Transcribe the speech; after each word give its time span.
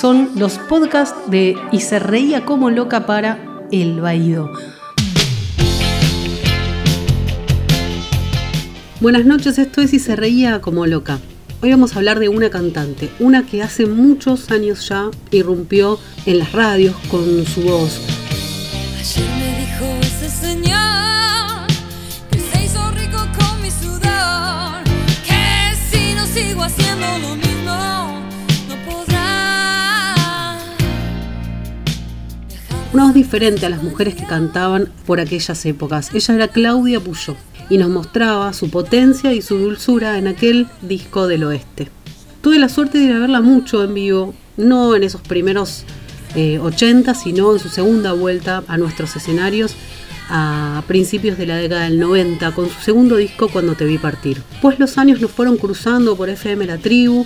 Son 0.00 0.30
los 0.34 0.56
podcasts 0.56 1.30
de 1.30 1.56
Y 1.72 1.80
se 1.80 1.98
reía 1.98 2.46
como 2.46 2.70
loca 2.70 3.04
para 3.04 3.66
El 3.70 4.00
Baído. 4.00 4.50
Buenas 9.00 9.26
noches, 9.26 9.58
esto 9.58 9.82
es 9.82 9.92
Y 9.92 9.98
se 9.98 10.16
reía 10.16 10.62
como 10.62 10.86
loca. 10.86 11.18
Hoy 11.60 11.72
vamos 11.72 11.92
a 11.92 11.96
hablar 11.96 12.18
de 12.18 12.30
una 12.30 12.48
cantante, 12.48 13.10
una 13.18 13.44
que 13.44 13.62
hace 13.62 13.84
muchos 13.84 14.50
años 14.50 14.88
ya 14.88 15.10
irrumpió 15.32 15.98
en 16.24 16.38
las 16.38 16.52
radios 16.52 16.96
con 17.10 17.44
su 17.44 17.60
voz. 17.60 18.00
Ayer 18.98 19.28
me 19.38 19.60
dijo 19.60 19.84
ese 20.00 20.30
señor 20.30 21.66
que 22.30 22.40
se 22.40 22.64
hizo 22.64 22.90
rico 22.92 23.18
con 23.38 23.60
mi 23.60 23.70
sudor, 23.70 24.82
que 25.26 25.76
si 25.90 26.14
no 26.14 26.24
sigo 26.24 26.62
haciendo 26.62 27.06
lo 27.18 27.36
mismo, 27.36 27.49
Una 32.92 33.04
voz 33.04 33.14
diferente 33.14 33.66
a 33.66 33.68
las 33.68 33.84
mujeres 33.84 34.16
que 34.16 34.26
cantaban 34.26 34.88
por 35.06 35.20
aquellas 35.20 35.64
épocas. 35.64 36.12
Ella 36.12 36.34
era 36.34 36.48
Claudia 36.48 36.98
Puyó 36.98 37.36
y 37.68 37.78
nos 37.78 37.88
mostraba 37.88 38.52
su 38.52 38.68
potencia 38.68 39.32
y 39.32 39.42
su 39.42 39.58
dulzura 39.58 40.18
en 40.18 40.26
aquel 40.26 40.66
disco 40.82 41.28
del 41.28 41.44
oeste. 41.44 41.88
Tuve 42.42 42.58
la 42.58 42.68
suerte 42.68 42.98
de 42.98 43.04
ir 43.04 43.12
a 43.12 43.20
verla 43.20 43.40
mucho 43.40 43.84
en 43.84 43.94
vivo, 43.94 44.34
no 44.56 44.96
en 44.96 45.04
esos 45.04 45.20
primeros 45.20 45.84
80, 46.34 47.12
eh, 47.12 47.14
sino 47.14 47.52
en 47.52 47.60
su 47.60 47.68
segunda 47.68 48.12
vuelta 48.12 48.64
a 48.66 48.76
nuestros 48.76 49.14
escenarios 49.14 49.76
a 50.28 50.82
principios 50.88 51.38
de 51.38 51.46
la 51.46 51.56
década 51.56 51.84
del 51.84 52.00
90 52.00 52.52
con 52.52 52.68
su 52.68 52.80
segundo 52.80 53.16
disco 53.16 53.48
Cuando 53.48 53.76
te 53.76 53.84
vi 53.84 53.98
partir. 53.98 54.42
Pues 54.60 54.80
los 54.80 54.98
años 54.98 55.20
nos 55.20 55.30
fueron 55.30 55.58
cruzando 55.58 56.16
por 56.16 56.28
FM 56.28 56.66
La 56.66 56.78
Tribu 56.78 57.24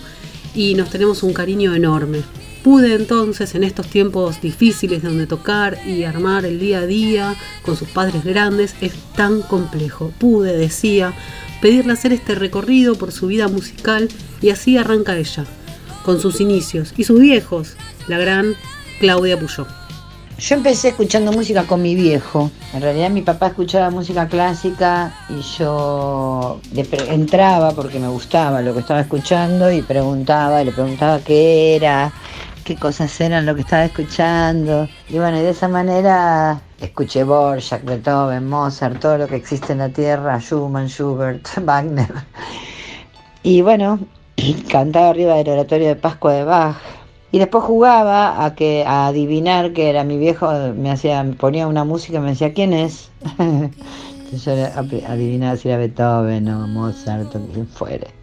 y 0.55 0.75
nos 0.75 0.91
tenemos 0.91 1.23
un 1.23 1.33
cariño 1.33 1.75
enorme. 1.75 2.21
Pude 2.65 2.95
entonces, 2.95 3.55
en 3.55 3.63
estos 3.63 3.89
tiempos 3.89 4.41
difíciles 4.41 5.03
donde 5.03 5.27
tocar 5.27 5.79
y 5.87 6.05
armar 6.05 6.47
el 6.47 6.59
día 6.59 6.79
a 6.79 6.87
día 6.87 7.35
con 7.63 7.77
sus 7.77 7.89
padres 7.89 8.25
grandes 8.25 8.75
es 8.81 8.95
tan 9.15 9.43
complejo, 9.43 10.13
pude, 10.19 10.57
decía, 10.57 11.13
pedirle 11.61 11.93
hacer 11.93 12.15
este 12.15 12.35
recorrido 12.35 12.95
por 12.95 13.13
su 13.13 13.27
vida 13.27 13.49
musical 13.49 14.09
y 14.41 14.49
así 14.49 14.79
arranca 14.79 15.15
ella, 15.15 15.45
con 16.07 16.21
sus 16.21 16.41
inicios 16.41 16.95
y 16.97 17.05
sus 17.05 17.21
viejos, 17.21 17.77
la 18.09 18.17
gran 18.17 18.55
Claudia 18.99 19.39
Puyó. 19.39 19.67
Yo 20.39 20.57
empecé 20.57 20.89
escuchando 20.89 21.33
música 21.33 21.65
con 21.65 21.83
mi 21.83 21.95
viejo. 21.95 22.51
En 22.73 22.81
realidad 22.81 23.11
mi 23.11 23.21
papá 23.21 23.49
escuchaba 23.49 23.91
música 23.91 24.27
clásica 24.27 25.15
y 25.29 25.43
yo 25.59 26.61
entraba 27.09 27.73
porque 27.73 28.01
me 28.01 28.09
gustaba 28.09 28.63
lo 28.63 28.73
que 28.73 28.81
estaba 28.81 29.03
escuchando 29.03 29.71
y 29.71 29.83
preguntaba, 29.83 30.63
y 30.63 30.65
le 30.65 30.73
preguntaba 30.73 31.21
qué 31.21 31.77
era, 31.77 32.11
qué 32.65 32.77
cosas 32.77 33.21
eran 33.21 33.47
lo 33.47 33.55
que 33.55 33.61
estaba 33.61 33.85
escuchando. 33.85 34.89
Y 35.09 35.19
bueno, 35.19 35.39
y 35.39 35.43
de 35.43 35.51
esa 35.51 35.69
manera 35.69 36.61
escuché 36.81 37.23
Borjak, 37.23 37.85
Beethoven, 37.85 38.49
Mozart, 38.49 38.99
todo 39.01 39.19
lo 39.19 39.29
que 39.29 39.37
existe 39.37 39.73
en 39.73 39.79
la 39.79 39.91
tierra, 39.91 40.41
Schumann, 40.41 40.89
Schubert, 40.89 41.47
Wagner. 41.65 42.13
Y 43.43 43.63
bueno, 43.63 44.01
cantaba 44.71 45.11
arriba 45.11 45.35
del 45.35 45.49
oratorio 45.51 45.89
de 45.89 45.97
Pascua 45.97 46.33
de 46.33 46.45
Bach. 46.45 46.77
Y 47.31 47.39
después 47.39 47.65
jugaba 47.65 48.45
a 48.45 48.55
que 48.55 48.85
a 48.87 49.09
adivinar 49.09 49.73
que 49.73 49.91
era 49.91 50.05
mi 50.05 50.19
viejo, 50.19 50.51
me 50.77 50.91
hacía, 50.91 51.25
ponía 51.39 51.67
una 51.67 51.85
música 51.85 52.19
y 52.19 52.21
me 52.21 52.31
decía 52.31 52.55
quién 52.55 52.73
es. 52.73 53.11
Entonces 53.39 54.73
yo 54.75 55.09
adivinaba 55.09 55.57
si 55.57 55.69
era 55.69 55.79
Beethoven 55.79 56.49
o 56.49 56.67
Mozart 56.69 57.35
o 57.35 57.47
quien 57.49 57.67
fuere. 57.67 58.14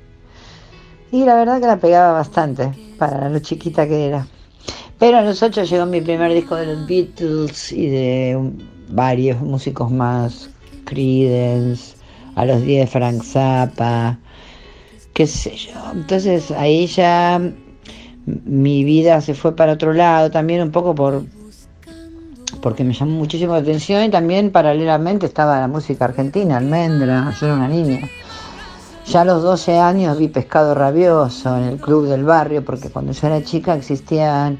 Y 1.12 1.26
la 1.26 1.36
verdad 1.36 1.60
que 1.60 1.68
la 1.68 1.78
pegaba 1.78 2.14
bastante 2.14 2.72
para 2.98 3.30
lo 3.30 3.40
chiquita 3.40 3.88
que 3.88 4.08
era. 4.08 4.28
Pero 4.98 5.18
a 5.18 5.22
los 5.22 5.42
ocho 5.44 5.64
llegó 5.64 5.86
mi 5.86 6.00
primer 6.00 6.34
disco 6.34 6.56
de 6.56 6.68
los 6.68 6.88
Beatles 6.88 7.72
y 7.72 7.88
de 7.88 8.52
varios 8.90 9.42
músicos 9.42 9.92
más, 9.92 10.50
Creedence, 10.86 11.96
a 12.36 12.46
los 12.46 12.62
10 12.62 12.90
Frank 12.90 13.24
Zappa, 13.24 14.20
qué 15.14 15.28
sé 15.28 15.56
yo. 15.56 15.74
Entonces 15.94 16.52
ahí 16.52 16.88
ya 16.88 17.42
mi 18.26 18.84
vida 18.84 19.20
se 19.22 19.34
fue 19.34 19.56
para 19.56 19.74
otro 19.74 19.94
lado, 19.94 20.32
también 20.32 20.62
un 20.62 20.72
poco 20.72 20.96
por 20.96 21.24
porque 22.62 22.84
me 22.84 22.94
llamó 22.94 23.14
muchísimo 23.14 23.54
la 23.54 23.60
atención 23.60 24.04
y 24.04 24.10
también 24.10 24.52
paralelamente 24.52 25.26
estaba 25.26 25.60
la 25.60 25.68
música 25.68 26.06
argentina, 26.06 26.58
almendra, 26.58 27.34
yo 27.40 27.48
era 27.48 27.56
una 27.56 27.68
niña. 27.68 28.08
Ya 29.08 29.22
a 29.22 29.26
los 29.26 29.44
12 29.44 29.80
años 29.80 30.18
vi 30.18 30.28
Pescado 30.28 30.74
Rabioso 30.74 31.58
en 31.58 31.64
el 31.64 31.78
club 31.80 32.08
del 32.08 32.24
barrio, 32.24 32.64
porque 32.64 32.90
cuando 32.90 33.12
yo 33.12 33.28
era 33.28 33.44
chica 33.44 33.76
existían. 33.76 34.60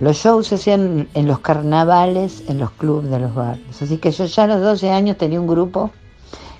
Los 0.00 0.16
shows 0.16 0.48
se 0.48 0.56
hacían 0.56 1.08
en 1.14 1.28
los 1.28 1.38
carnavales, 1.38 2.42
en 2.48 2.58
los 2.58 2.72
clubes 2.72 3.10
de 3.10 3.20
los 3.20 3.34
barrios. 3.34 3.80
Así 3.80 3.98
que 3.98 4.10
yo 4.10 4.24
ya 4.24 4.44
a 4.44 4.46
los 4.48 4.60
12 4.60 4.90
años 4.90 5.16
tenía 5.16 5.40
un 5.40 5.46
grupo 5.46 5.90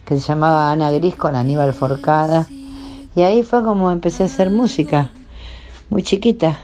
que 0.04 0.14
se 0.14 0.20
llamaba 0.20 0.70
Ana 0.70 0.92
Gris 0.92 1.16
con 1.16 1.34
Aníbal 1.34 1.72
Forcada. 1.72 2.46
Y 3.16 3.22
ahí 3.22 3.42
fue 3.42 3.64
como 3.64 3.90
empecé 3.90 4.22
a 4.22 4.26
hacer 4.26 4.50
música, 4.50 5.10
muy 5.90 6.02
chiquita. 6.04 6.60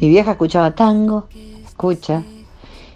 Mi 0.00 0.08
vieja 0.08 0.30
escuchaba 0.30 0.70
tango, 0.70 1.26
escucha, 1.66 2.22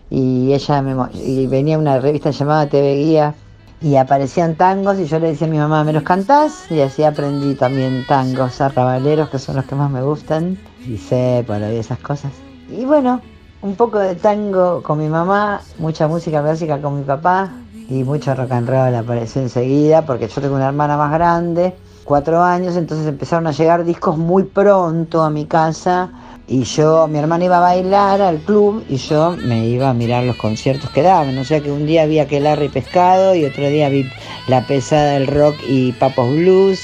y 0.08 0.52
ella 0.52 0.82
me, 0.82 0.94
y 1.14 1.46
venía 1.46 1.78
una 1.78 1.98
revista 1.98 2.30
llamada 2.30 2.68
TV 2.68 2.96
Guía 2.96 3.34
y 3.82 3.96
aparecían 3.96 4.54
tangos 4.54 4.98
y 4.98 5.06
yo 5.06 5.18
le 5.18 5.28
decía 5.28 5.46
a 5.46 5.50
mi 5.50 5.58
mamá, 5.58 5.82
¿me 5.84 5.92
los 5.92 6.02
cantás? 6.04 6.70
Y 6.70 6.80
así 6.80 7.02
aprendí 7.02 7.54
también 7.54 8.04
tangos 8.06 8.60
arrabaleros, 8.60 9.28
que 9.28 9.38
son 9.38 9.56
los 9.56 9.64
que 9.64 9.74
más 9.74 9.90
me 9.90 10.02
gustan, 10.02 10.56
y 10.86 10.96
sépalo 10.96 11.70
y 11.72 11.76
esas 11.76 11.98
cosas. 11.98 12.30
Y 12.70 12.84
bueno, 12.84 13.20
un 13.60 13.74
poco 13.74 13.98
de 13.98 14.14
tango 14.14 14.82
con 14.82 14.98
mi 14.98 15.08
mamá, 15.08 15.60
mucha 15.78 16.06
música 16.06 16.42
clásica 16.42 16.80
con 16.80 16.98
mi 16.98 17.04
papá, 17.04 17.50
y 17.88 18.04
mucho 18.04 18.34
rock 18.34 18.52
and 18.52 18.68
roll 18.68 18.94
apareció 18.94 19.42
enseguida, 19.42 20.02
porque 20.02 20.28
yo 20.28 20.40
tengo 20.40 20.54
una 20.54 20.68
hermana 20.68 20.96
más 20.96 21.12
grande, 21.12 21.74
cuatro 22.04 22.42
años, 22.42 22.76
entonces 22.76 23.06
empezaron 23.06 23.46
a 23.46 23.52
llegar 23.52 23.84
discos 23.84 24.16
muy 24.16 24.44
pronto 24.44 25.22
a 25.22 25.30
mi 25.30 25.46
casa 25.46 26.10
y 26.48 26.64
yo, 26.64 27.06
mi 27.06 27.18
hermana 27.18 27.44
iba 27.44 27.58
a 27.58 27.60
bailar 27.60 28.20
al 28.20 28.38
club 28.38 28.84
y 28.88 28.96
yo 28.96 29.36
me 29.44 29.66
iba 29.68 29.88
a 29.88 29.94
mirar 29.94 30.24
los 30.24 30.36
conciertos 30.36 30.90
que 30.90 31.02
daban. 31.02 31.38
O 31.38 31.44
sea 31.44 31.60
que 31.60 31.70
un 31.70 31.86
día 31.86 32.04
vi 32.06 32.18
aquel 32.18 32.46
y 32.62 32.68
Pescado 32.68 33.34
y 33.34 33.44
otro 33.44 33.68
día 33.68 33.88
vi 33.88 34.06
La 34.48 34.66
Pesada 34.66 35.12
del 35.12 35.28
Rock 35.28 35.56
y 35.68 35.92
Papos 35.92 36.28
Blues 36.30 36.80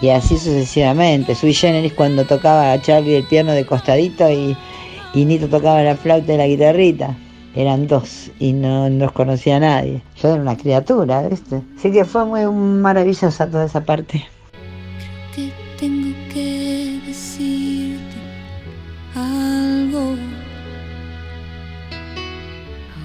y 0.00 0.08
así 0.08 0.38
sucesivamente. 0.38 1.34
Sui 1.34 1.52
Generis 1.52 1.92
cuando 1.92 2.24
tocaba 2.24 2.72
a 2.72 2.80
Charlie 2.80 3.16
el 3.16 3.24
piano 3.24 3.52
de 3.52 3.66
costadito 3.66 4.30
y, 4.30 4.56
y 5.14 5.24
Nito 5.24 5.48
tocaba 5.48 5.82
la 5.82 5.96
flauta 5.96 6.32
y 6.32 6.38
la 6.38 6.46
guitarrita. 6.46 7.16
Eran 7.54 7.86
dos 7.86 8.30
y 8.38 8.52
no 8.52 8.88
los 8.88 9.12
conocía 9.12 9.56
a 9.56 9.60
nadie. 9.60 10.02
Yo 10.22 10.32
era 10.32 10.40
una 10.40 10.56
criatura, 10.56 11.28
¿viste? 11.28 11.62
Así 11.76 11.92
que 11.92 12.04
fue 12.04 12.24
muy 12.24 12.46
maravillosa 12.46 13.50
toda 13.50 13.66
esa 13.66 13.84
parte. 13.84 14.24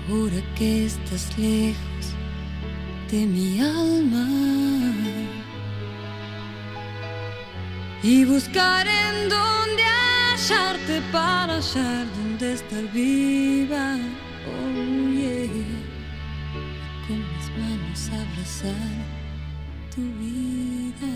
Ahora 0.07 0.41
que 0.55 0.85
estás 0.85 1.35
lejos 1.37 2.05
de 3.11 3.25
mi 3.25 3.59
alma. 3.59 4.27
Y 8.03 8.23
buscar 8.25 8.85
en 8.87 9.29
dónde 9.29 9.83
hallarte 10.29 11.01
para 11.11 11.55
hallar 11.55 12.05
dónde 12.17 12.53
estar 12.53 12.83
viva. 12.93 13.97
Oh, 14.47 15.11
yeah. 15.11 15.47
Con 17.07 17.17
mis 17.17 17.49
manos 17.57 18.09
abrazar 18.09 18.75
tu 19.95 20.01
vida. 20.19 21.13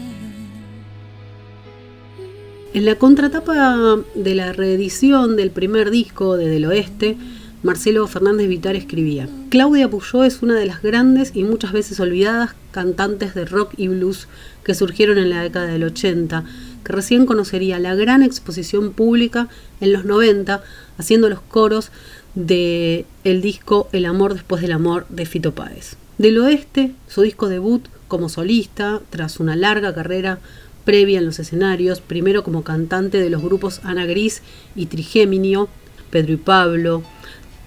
En 2.73 2.85
la 2.85 2.95
contratapa 2.95 3.97
de 4.15 4.35
la 4.35 4.51
reedición 4.51 5.35
del 5.35 5.51
primer 5.51 5.91
disco 5.91 6.37
de 6.37 6.47
Del 6.47 6.65
Oeste, 6.65 7.17
Marcelo 7.61 8.07
Fernández 8.07 8.47
Vitar 8.47 8.77
escribía, 8.77 9.27
Claudia 9.49 9.89
Puyó 9.89 10.23
es 10.23 10.41
una 10.41 10.55
de 10.55 10.65
las 10.65 10.81
grandes 10.81 11.31
y 11.35 11.43
muchas 11.43 11.73
veces 11.73 11.99
olvidadas 11.99 12.51
cantantes 12.71 13.35
de 13.35 13.43
rock 13.43 13.73
y 13.75 13.89
blues 13.89 14.29
que 14.63 14.73
surgieron 14.73 15.17
en 15.17 15.29
la 15.29 15.43
década 15.43 15.67
del 15.67 15.83
80, 15.83 16.45
que 16.85 16.93
recién 16.93 17.25
conocería 17.25 17.77
la 17.77 17.95
gran 17.95 18.23
exposición 18.23 18.93
pública 18.93 19.49
en 19.81 19.91
los 19.91 20.05
90, 20.05 20.63
haciendo 20.97 21.27
los 21.27 21.41
coros 21.41 21.91
de 22.33 23.05
el 23.25 23.41
disco 23.41 23.89
El 23.91 24.05
amor 24.05 24.35
después 24.35 24.61
del 24.61 24.71
amor 24.71 25.05
de 25.09 25.25
Fito 25.25 25.53
Páez. 25.53 25.97
Del 26.17 26.37
Oeste, 26.37 26.93
su 27.09 27.23
disco 27.23 27.49
debut 27.49 27.85
como 28.07 28.29
solista, 28.29 29.01
tras 29.09 29.41
una 29.41 29.57
larga 29.57 29.93
carrera 29.93 30.39
previa 30.85 31.19
en 31.19 31.25
los 31.25 31.39
escenarios, 31.39 31.99
primero 31.99 32.41
como 32.45 32.63
cantante 32.63 33.19
de 33.19 33.29
los 33.29 33.41
grupos 33.41 33.81
Ana 33.83 34.05
Gris 34.05 34.43
y 34.77 34.85
Trigéminio, 34.85 35.67
Pedro 36.09 36.33
y 36.33 36.37
Pablo, 36.37 37.03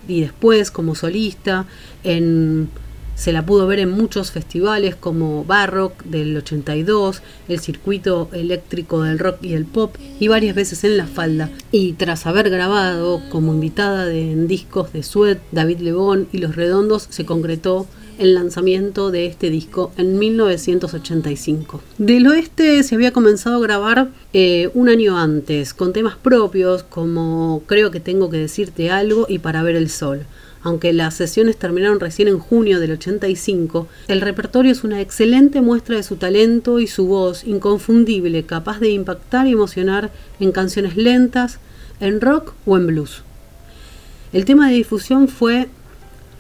y 0.08 0.22
después 0.22 0.70
como 0.70 0.94
solista 0.94 1.66
en 2.04 2.68
Se 3.14 3.32
la 3.32 3.46
pudo 3.46 3.66
ver 3.66 3.78
en 3.78 3.90
muchos 3.90 4.32
festivales 4.32 4.96
como 4.96 5.44
Barrock 5.44 6.02
del 6.04 6.36
82, 6.36 7.22
el 7.48 7.60
circuito 7.60 8.28
eléctrico 8.32 9.02
del 9.02 9.18
rock 9.18 9.38
y 9.42 9.52
el 9.54 9.64
pop 9.64 9.94
y 10.18 10.28
varias 10.28 10.56
veces 10.56 10.82
en 10.84 10.96
La 10.96 11.06
Falda. 11.06 11.50
Y 11.70 11.92
tras 11.92 12.26
haber 12.26 12.50
grabado 12.50 13.22
como 13.30 13.54
invitada 13.54 14.06
de, 14.06 14.32
en 14.32 14.48
discos 14.48 14.92
de 14.92 15.02
Sued, 15.02 15.38
David 15.52 15.80
Lebón 15.80 16.28
y 16.32 16.38
Los 16.38 16.56
Redondos, 16.56 17.06
se 17.10 17.24
concretó 17.24 17.86
el 18.18 18.34
lanzamiento 18.34 19.10
de 19.10 19.26
este 19.26 19.50
disco 19.50 19.92
en 19.96 20.18
1985. 20.18 21.80
Del 21.98 22.26
oeste 22.26 22.82
se 22.82 22.94
había 22.94 23.12
comenzado 23.12 23.56
a 23.56 23.60
grabar 23.60 24.08
eh, 24.32 24.70
un 24.74 24.88
año 24.88 25.18
antes, 25.18 25.74
con 25.74 25.92
temas 25.92 26.16
propios 26.16 26.82
como 26.82 27.62
Creo 27.66 27.90
que 27.90 28.00
tengo 28.00 28.30
que 28.30 28.38
decirte 28.38 28.90
algo 28.90 29.26
y 29.28 29.38
Para 29.38 29.62
ver 29.62 29.76
el 29.76 29.90
sol. 29.90 30.26
Aunque 30.62 30.92
las 30.92 31.14
sesiones 31.14 31.56
terminaron 31.56 31.98
recién 31.98 32.28
en 32.28 32.38
junio 32.38 32.78
del 32.78 32.92
85, 32.92 33.88
el 34.06 34.20
repertorio 34.20 34.70
es 34.70 34.84
una 34.84 35.00
excelente 35.00 35.60
muestra 35.60 35.96
de 35.96 36.04
su 36.04 36.16
talento 36.16 36.78
y 36.78 36.86
su 36.86 37.06
voz 37.06 37.44
inconfundible, 37.44 38.44
capaz 38.44 38.78
de 38.78 38.90
impactar 38.90 39.46
y 39.48 39.52
emocionar 39.52 40.12
en 40.38 40.52
canciones 40.52 40.96
lentas, 40.96 41.58
en 42.00 42.20
rock 42.20 42.54
o 42.64 42.76
en 42.76 42.86
blues. 42.86 43.22
El 44.32 44.44
tema 44.44 44.68
de 44.68 44.76
difusión 44.76 45.28
fue 45.28 45.68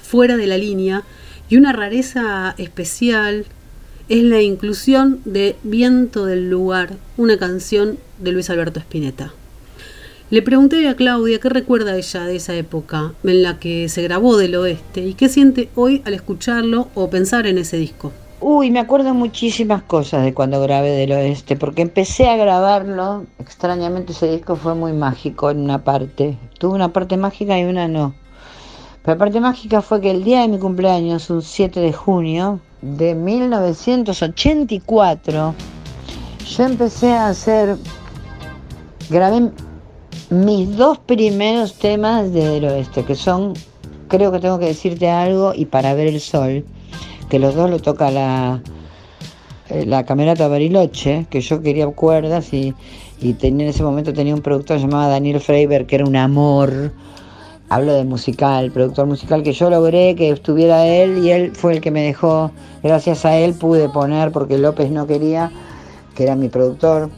Fuera 0.00 0.36
de 0.36 0.46
la 0.46 0.58
línea 0.58 1.04
y 1.48 1.56
una 1.56 1.72
rareza 1.72 2.54
especial 2.58 3.46
es 4.08 4.22
la 4.22 4.42
inclusión 4.42 5.20
de 5.24 5.56
Viento 5.62 6.26
del 6.26 6.50
Lugar, 6.50 6.96
una 7.16 7.38
canción 7.38 7.98
de 8.18 8.32
Luis 8.32 8.50
Alberto 8.50 8.78
Spinetta. 8.78 9.32
Le 10.32 10.40
pregunté 10.40 10.88
a 10.88 10.96
Claudia 10.96 11.38
qué 11.40 11.50
recuerda 11.50 11.94
ella 11.94 12.24
de 12.24 12.36
esa 12.36 12.54
época 12.54 13.12
en 13.22 13.42
la 13.42 13.58
que 13.58 13.90
se 13.90 14.00
grabó 14.00 14.38
del 14.38 14.54
oeste 14.54 15.02
y 15.02 15.12
qué 15.12 15.28
siente 15.28 15.68
hoy 15.74 16.00
al 16.06 16.14
escucharlo 16.14 16.88
o 16.94 17.10
pensar 17.10 17.46
en 17.46 17.58
ese 17.58 17.76
disco. 17.76 18.12
Uy, 18.40 18.70
me 18.70 18.80
acuerdo 18.80 19.12
muchísimas 19.12 19.82
cosas 19.82 20.24
de 20.24 20.32
cuando 20.32 20.58
grabé 20.62 20.92
del 20.92 21.12
oeste, 21.12 21.56
porque 21.56 21.82
empecé 21.82 22.30
a 22.30 22.38
grabarlo, 22.38 23.26
extrañamente 23.38 24.12
ese 24.12 24.30
disco 24.30 24.56
fue 24.56 24.74
muy 24.74 24.94
mágico 24.94 25.50
en 25.50 25.60
una 25.60 25.84
parte, 25.84 26.38
tuvo 26.58 26.76
una 26.76 26.94
parte 26.94 27.18
mágica 27.18 27.60
y 27.60 27.64
una 27.64 27.86
no. 27.86 28.14
Pero 29.02 29.16
la 29.16 29.18
parte 29.18 29.38
mágica 29.38 29.82
fue 29.82 30.00
que 30.00 30.12
el 30.12 30.24
día 30.24 30.40
de 30.40 30.48
mi 30.48 30.58
cumpleaños, 30.58 31.28
un 31.28 31.42
7 31.42 31.78
de 31.78 31.92
junio 31.92 32.58
de 32.80 33.14
1984, 33.14 35.54
yo 36.46 36.64
empecé 36.64 37.12
a 37.12 37.28
hacer, 37.28 37.76
grabé 39.10 39.50
mis 40.30 40.76
dos 40.76 40.98
primeros 40.98 41.74
temas 41.74 42.32
de 42.32 42.48
Del 42.48 42.64
Oeste, 42.64 43.04
que 43.04 43.14
son 43.14 43.54
Creo 44.08 44.30
que 44.30 44.40
tengo 44.40 44.58
que 44.58 44.66
decirte 44.66 45.08
algo 45.08 45.54
y 45.54 45.64
Para 45.64 45.94
ver 45.94 46.06
el 46.08 46.20
sol, 46.20 46.66
que 47.30 47.38
los 47.38 47.54
dos 47.54 47.70
lo 47.70 47.78
toca 47.78 48.10
la, 48.10 48.60
eh, 49.70 49.86
la 49.86 50.04
camerata 50.04 50.48
Bariloche, 50.48 51.26
que 51.30 51.40
yo 51.40 51.62
quería 51.62 51.86
cuerdas 51.86 52.52
y, 52.52 52.74
y 53.22 53.34
en 53.40 53.62
ese 53.62 53.82
momento 53.82 54.12
tenía 54.12 54.34
un 54.34 54.42
productor 54.42 54.78
llamado 54.78 55.10
Daniel 55.10 55.40
Freiber, 55.40 55.86
que 55.86 55.94
era 55.94 56.04
un 56.04 56.16
amor, 56.16 56.92
hablo 57.70 57.94
de 57.94 58.04
musical, 58.04 58.70
productor 58.70 59.06
musical 59.06 59.42
que 59.42 59.54
yo 59.54 59.70
logré 59.70 60.14
que 60.14 60.28
estuviera 60.28 60.86
él 60.86 61.24
y 61.24 61.30
él 61.30 61.52
fue 61.54 61.72
el 61.72 61.80
que 61.80 61.90
me 61.90 62.02
dejó, 62.02 62.50
gracias 62.82 63.24
a 63.24 63.38
él 63.38 63.54
pude 63.54 63.88
poner, 63.88 64.30
porque 64.30 64.58
López 64.58 64.90
no 64.90 65.06
quería, 65.06 65.50
que 66.14 66.24
era 66.24 66.36
mi 66.36 66.50
productor, 66.50 67.08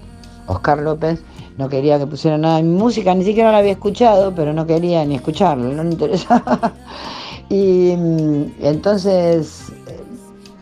Oscar 0.46 0.78
López, 0.78 1.20
no 1.56 1.68
quería 1.68 1.98
que 1.98 2.06
pusiera 2.06 2.36
nada 2.36 2.56
de 2.56 2.64
mi 2.64 2.76
música, 2.76 3.14
ni 3.14 3.24
siquiera 3.24 3.52
la 3.52 3.58
había 3.58 3.72
escuchado, 3.72 4.34
pero 4.34 4.52
no 4.52 4.66
quería 4.66 5.04
ni 5.04 5.14
escucharlo, 5.14 5.72
no 5.72 5.84
le 5.84 5.90
interesaba. 5.90 6.72
y 7.48 7.94
mm, 7.96 8.44
entonces 8.62 9.72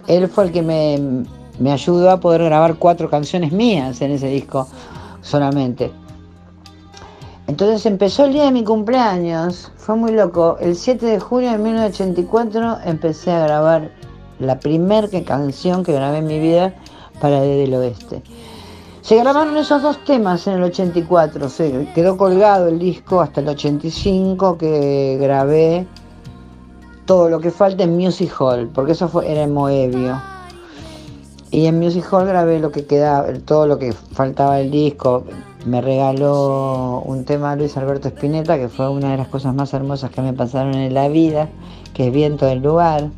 él 0.06 0.28
fue 0.28 0.44
el 0.44 0.52
que 0.52 0.62
me, 0.62 1.24
me 1.58 1.72
ayudó 1.72 2.10
a 2.10 2.20
poder 2.20 2.44
grabar 2.44 2.76
cuatro 2.76 3.08
canciones 3.08 3.52
mías 3.52 4.00
en 4.00 4.12
ese 4.12 4.28
disco 4.28 4.68
solamente. 5.22 5.90
Entonces 7.46 7.84
empezó 7.86 8.24
el 8.24 8.32
día 8.34 8.44
de 8.44 8.52
mi 8.52 8.64
cumpleaños, 8.64 9.70
fue 9.76 9.96
muy 9.96 10.12
loco. 10.12 10.56
El 10.60 10.76
7 10.76 11.04
de 11.04 11.20
junio 11.20 11.50
de 11.50 11.58
1984 11.58 12.78
empecé 12.84 13.30
a 13.30 13.44
grabar 13.44 13.90
la 14.38 14.58
primera 14.58 15.08
canción 15.24 15.84
que 15.84 15.92
grabé 15.92 16.18
en 16.18 16.26
mi 16.26 16.38
vida 16.38 16.74
para 17.20 17.40
Desde 17.40 17.64
el 17.64 17.74
Oeste. 17.74 18.22
Se 19.02 19.16
grabaron 19.16 19.56
esos 19.56 19.82
dos 19.82 20.04
temas 20.04 20.46
en 20.46 20.54
el 20.54 20.62
84, 20.62 21.48
se 21.48 21.88
quedó 21.92 22.16
colgado 22.16 22.68
el 22.68 22.78
disco 22.78 23.20
hasta 23.20 23.40
el 23.40 23.48
85 23.48 24.56
que 24.56 25.18
grabé 25.20 25.88
todo 27.04 27.28
lo 27.28 27.40
que 27.40 27.50
falta 27.50 27.82
en 27.82 27.96
Music 27.96 28.32
Hall, 28.40 28.70
porque 28.72 28.92
eso 28.92 29.08
fue, 29.08 29.28
era 29.28 29.42
en 29.42 29.52
Moebio. 29.52 30.22
Y 31.50 31.66
en 31.66 31.80
Music 31.80 32.06
Hall 32.12 32.26
grabé 32.26 32.60
lo 32.60 32.70
que 32.70 32.86
quedaba, 32.86 33.26
todo 33.44 33.66
lo 33.66 33.76
que 33.76 33.92
faltaba 33.92 34.58
del 34.58 34.70
disco. 34.70 35.24
Me 35.66 35.80
regaló 35.80 37.02
un 37.04 37.24
tema 37.24 37.56
Luis 37.56 37.76
Alberto 37.76 38.06
Spinetta, 38.06 38.56
que 38.56 38.68
fue 38.68 38.88
una 38.88 39.10
de 39.10 39.16
las 39.16 39.26
cosas 39.26 39.52
más 39.52 39.74
hermosas 39.74 40.12
que 40.12 40.22
me 40.22 40.32
pasaron 40.32 40.74
en 40.74 40.94
la 40.94 41.08
vida, 41.08 41.48
que 41.92 42.06
es 42.06 42.12
Viento 42.12 42.46
del 42.46 42.62
Lugar. 42.62 43.10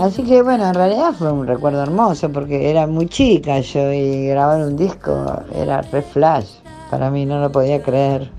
Así 0.00 0.22
que 0.22 0.40
bueno, 0.40 0.66
en 0.66 0.72
realidad 0.72 1.12
fue 1.12 1.30
un 1.30 1.46
recuerdo 1.46 1.82
hermoso 1.82 2.32
porque 2.32 2.70
era 2.70 2.86
muy 2.86 3.06
chica 3.06 3.60
yo 3.60 3.92
y 3.92 4.28
grabar 4.28 4.62
un 4.62 4.74
disco 4.74 5.42
era 5.54 5.82
re 5.82 6.00
flash. 6.00 6.46
Para 6.90 7.10
mí 7.10 7.26
no 7.26 7.38
lo 7.38 7.52
podía 7.52 7.82
creer. 7.82 8.30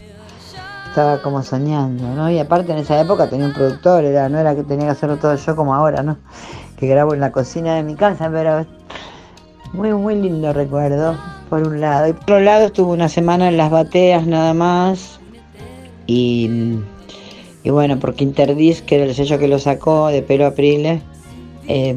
Estaba 0.90 1.22
como 1.22 1.44
soñando, 1.44 2.04
¿no? 2.16 2.32
Y 2.32 2.40
aparte 2.40 2.72
en 2.72 2.80
esa 2.80 3.00
época 3.00 3.30
tenía 3.30 3.46
un 3.46 3.54
productor, 3.54 4.04
no 4.04 4.40
era 4.40 4.56
que 4.56 4.64
tenía 4.64 4.88
que 4.88 4.92
hacerlo 4.94 5.18
todo 5.18 5.36
yo 5.36 5.56
como 5.56 5.76
ahora, 5.76 6.02
¿no? 6.02 6.18
Que 6.78 6.88
grabo 6.88 7.14
en 7.14 7.20
la 7.20 7.32
cocina 7.32 7.76
de 7.76 7.84
mi 7.84 7.94
casa, 7.94 8.28
pero 8.32 8.66
muy, 9.72 9.94
muy 9.94 10.16
lindo 10.16 10.54
recuerdo, 10.54 11.16
por 11.48 11.62
un 11.62 11.80
lado. 11.80 12.08
Y 12.08 12.14
por 12.14 12.24
otro 12.24 12.40
lado 12.40 12.66
estuve 12.66 12.92
una 12.92 13.08
semana 13.08 13.50
en 13.50 13.58
las 13.58 13.70
bateas 13.70 14.26
nada 14.26 14.56
más. 14.56 15.20
Y, 16.08 16.80
y 17.62 17.70
bueno, 17.70 18.00
porque 18.00 18.24
Interdisc, 18.24 18.84
que 18.84 18.96
era 18.96 19.06
el 19.06 19.14
sello 19.14 19.38
que 19.38 19.48
lo 19.48 19.60
sacó 19.60 20.08
de 20.08 20.24
pelo 20.24 20.48
Apriles, 20.48 21.04
eh, 21.72 21.96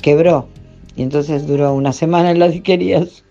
quebró. 0.00 0.48
Y 0.96 1.02
entonces 1.02 1.46
duró 1.46 1.74
una 1.74 1.92
semana 1.92 2.30
en 2.30 2.38
las 2.38 2.52
disquerías. 2.52 3.24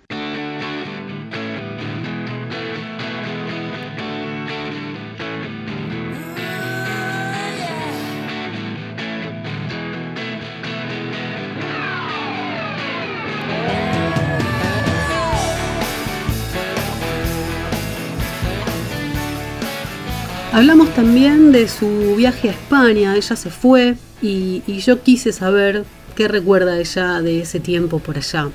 Hablamos 20.51 20.89
también 20.89 21.38
de 21.51 21.67
su 21.67 22.15
viaje 22.15 22.49
a 22.49 22.51
España, 22.51 23.15
ella 23.15 23.35
se 23.35 23.49
fue 23.49 23.95
y, 24.21 24.61
y 24.67 24.79
yo 24.79 25.01
quise 25.01 25.31
saber 25.31 25.83
qué 26.15 26.27
recuerda 26.27 26.79
ella 26.79 27.21
de 27.21 27.41
ese 27.41 27.59
tiempo 27.59 27.99
por 27.99 28.17
allá. 28.17 28.49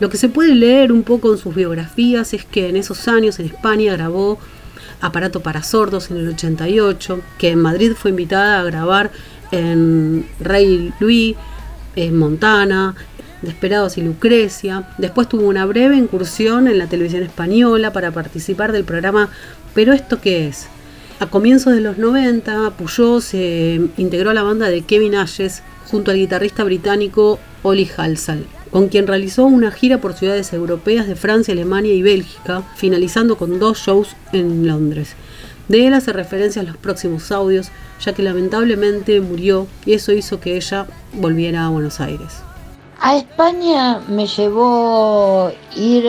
Lo 0.00 0.10
que 0.10 0.16
se 0.16 0.28
puede 0.28 0.54
leer 0.54 0.92
un 0.92 1.02
poco 1.02 1.32
en 1.32 1.38
sus 1.38 1.54
biografías 1.54 2.34
es 2.34 2.44
que 2.44 2.68
en 2.68 2.76
esos 2.76 3.08
años 3.08 3.38
en 3.38 3.46
España 3.46 3.92
grabó 3.92 4.38
Aparato 5.00 5.40
para 5.40 5.62
Sordos 5.62 6.10
en 6.10 6.18
el 6.18 6.28
88, 6.28 7.20
que 7.38 7.50
en 7.50 7.60
Madrid 7.60 7.92
fue 7.96 8.10
invitada 8.10 8.60
a 8.60 8.64
grabar 8.64 9.10
en 9.50 10.26
Rey 10.40 10.92
Luis, 11.00 11.36
en 11.96 12.16
Montana, 12.16 12.94
Desperados 13.42 13.98
y 13.98 14.02
Lucrecia. 14.02 14.88
Después 14.98 15.28
tuvo 15.28 15.46
una 15.46 15.66
breve 15.66 15.96
incursión 15.96 16.68
en 16.68 16.78
la 16.78 16.86
televisión 16.86 17.22
española 17.22 17.92
para 17.92 18.10
participar 18.10 18.72
del 18.72 18.84
programa 18.84 19.30
Pero 19.74 19.92
esto 19.92 20.20
qué 20.20 20.48
es? 20.48 20.68
A 21.18 21.26
comienzos 21.28 21.72
de 21.72 21.80
los 21.80 21.96
90, 21.96 22.72
Puyol 22.72 23.22
se 23.22 23.80
integró 23.96 24.30
a 24.30 24.34
la 24.34 24.42
banda 24.42 24.68
de 24.68 24.82
Kevin 24.82 25.14
Ayes 25.14 25.62
junto 25.90 26.10
al 26.10 26.18
guitarrista 26.18 26.62
británico 26.62 27.38
Oli 27.62 27.88
Halsall, 27.96 28.44
con 28.70 28.88
quien 28.88 29.06
realizó 29.06 29.46
una 29.46 29.70
gira 29.70 29.98
por 29.98 30.12
ciudades 30.12 30.52
europeas 30.52 31.06
de 31.06 31.16
Francia, 31.16 31.52
Alemania 31.54 31.94
y 31.94 32.02
Bélgica, 32.02 32.64
finalizando 32.76 33.38
con 33.38 33.58
dos 33.58 33.78
shows 33.78 34.14
en 34.34 34.66
Londres. 34.66 35.14
De 35.68 35.86
él 35.86 35.94
hace 35.94 36.12
referencia 36.12 36.60
a 36.60 36.66
los 36.66 36.76
próximos 36.76 37.32
audios, 37.32 37.70
ya 38.04 38.12
que 38.12 38.22
lamentablemente 38.22 39.18
murió 39.22 39.66
y 39.86 39.94
eso 39.94 40.12
hizo 40.12 40.38
que 40.38 40.56
ella 40.56 40.86
volviera 41.14 41.64
a 41.64 41.70
Buenos 41.70 41.98
Aires. 41.98 42.42
A 43.00 43.16
España 43.16 44.00
me 44.06 44.26
llevó 44.26 45.50
ir 45.74 46.04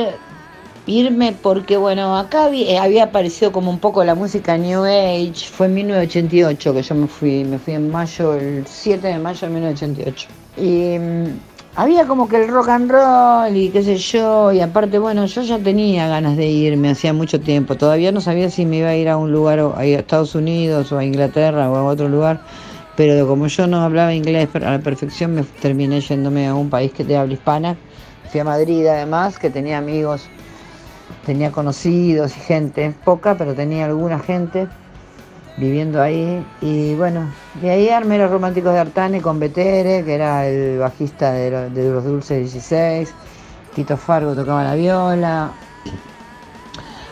irme 0.87 1.35
porque, 1.41 1.77
bueno, 1.77 2.17
acá 2.17 2.45
había, 2.45 2.71
eh, 2.71 2.77
había 2.79 3.03
aparecido 3.05 3.51
como 3.51 3.69
un 3.69 3.79
poco 3.79 4.03
la 4.03 4.15
música 4.15 4.57
New 4.57 4.83
Age. 4.85 5.49
Fue 5.51 5.67
en 5.67 5.75
1988 5.75 6.73
que 6.73 6.81
yo 6.81 6.95
me 6.95 7.07
fui, 7.07 7.43
me 7.43 7.59
fui 7.59 7.73
en 7.73 7.91
mayo, 7.91 8.33
el 8.33 8.65
7 8.65 9.05
de 9.07 9.19
mayo 9.19 9.47
de 9.47 9.53
1988. 9.53 10.27
Y 10.57 10.97
mm, 10.97 11.39
había 11.75 12.05
como 12.05 12.27
que 12.27 12.37
el 12.37 12.47
rock 12.47 12.69
and 12.69 12.89
roll 12.89 13.55
y 13.55 13.69
qué 13.69 13.83
sé 13.83 13.97
yo, 13.97 14.51
y 14.51 14.61
aparte, 14.61 14.97
bueno, 14.97 15.25
yo 15.25 15.41
ya 15.43 15.59
tenía 15.59 16.07
ganas 16.07 16.37
de 16.37 16.47
irme 16.47 16.89
hacía 16.89 17.13
mucho 17.13 17.39
tiempo. 17.39 17.75
Todavía 17.75 18.11
no 18.11 18.21
sabía 18.21 18.49
si 18.49 18.65
me 18.65 18.77
iba 18.77 18.89
a 18.89 18.95
ir 18.95 19.09
a 19.09 19.17
un 19.17 19.31
lugar, 19.31 19.59
a 19.59 19.85
Estados 19.85 20.33
Unidos 20.35 20.91
o 20.91 20.97
a 20.97 21.05
Inglaterra 21.05 21.69
o 21.69 21.75
a 21.75 21.83
otro 21.83 22.07
lugar. 22.07 22.41
Pero 22.95 23.27
como 23.27 23.45
yo 23.45 23.67
no 23.67 23.81
hablaba 23.81 24.11
inglés 24.15 24.49
a 24.55 24.59
la 24.59 24.79
perfección, 24.79 25.35
me 25.35 25.43
terminé 25.43 26.01
yéndome 26.01 26.47
a 26.47 26.55
un 26.55 26.69
país 26.69 26.91
que 26.93 27.03
te 27.03 27.15
habla 27.15 27.33
hispana. 27.33 27.77
Fui 28.31 28.39
a 28.39 28.43
Madrid 28.43 28.87
además, 28.87 29.37
que 29.37 29.51
tenía 29.51 29.77
amigos 29.77 30.27
tenía 31.25 31.51
conocidos 31.51 32.35
y 32.37 32.39
gente, 32.39 32.93
poca, 33.03 33.35
pero 33.37 33.53
tenía 33.53 33.85
alguna 33.85 34.19
gente 34.19 34.67
viviendo 35.57 36.01
ahí. 36.01 36.45
Y 36.61 36.95
bueno, 36.95 37.29
de 37.61 37.69
ahí 37.69 37.89
armé 37.89 38.17
los 38.17 38.31
románticos 38.31 38.73
de 38.73 38.79
Artane 38.79 39.21
con 39.21 39.39
Betere, 39.39 40.03
que 40.05 40.15
era 40.15 40.47
el 40.47 40.79
bajista 40.79 41.33
de, 41.33 41.69
los 41.91 42.03
Dulces 42.03 42.39
16. 42.39 43.13
Tito 43.75 43.97
Fargo 43.97 44.33
tocaba 44.33 44.63
la 44.63 44.75
viola. 44.75 45.51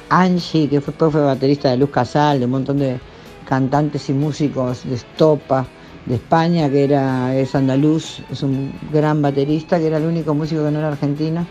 Angie, 0.09 0.69
que 0.69 0.81
fue, 0.81 0.93
fue 1.11 1.21
baterista 1.21 1.71
de 1.71 1.77
Luz 1.77 1.89
Casal, 1.89 2.39
de 2.39 2.45
un 2.45 2.51
montón 2.51 2.79
de 2.79 2.99
cantantes 3.45 4.09
y 4.09 4.13
músicos 4.13 4.83
de 4.87 4.95
estopa 4.95 5.65
de 6.05 6.15
España, 6.15 6.69
que 6.69 6.83
era, 6.83 7.35
es 7.35 7.55
andaluz, 7.55 8.21
es 8.31 8.43
un 8.43 8.71
gran 8.93 9.21
baterista, 9.21 9.79
que 9.79 9.87
era 9.87 9.97
el 9.97 10.05
único 10.05 10.33
músico 10.33 10.63
que 10.63 10.71
no 10.71 10.79
era 10.79 10.89
argentino 10.89 11.45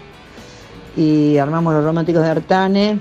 y 0.97 1.39
armamos 1.39 1.75
los 1.75 1.85
románticos 1.85 2.23
de 2.23 2.31
Artane. 2.31 2.99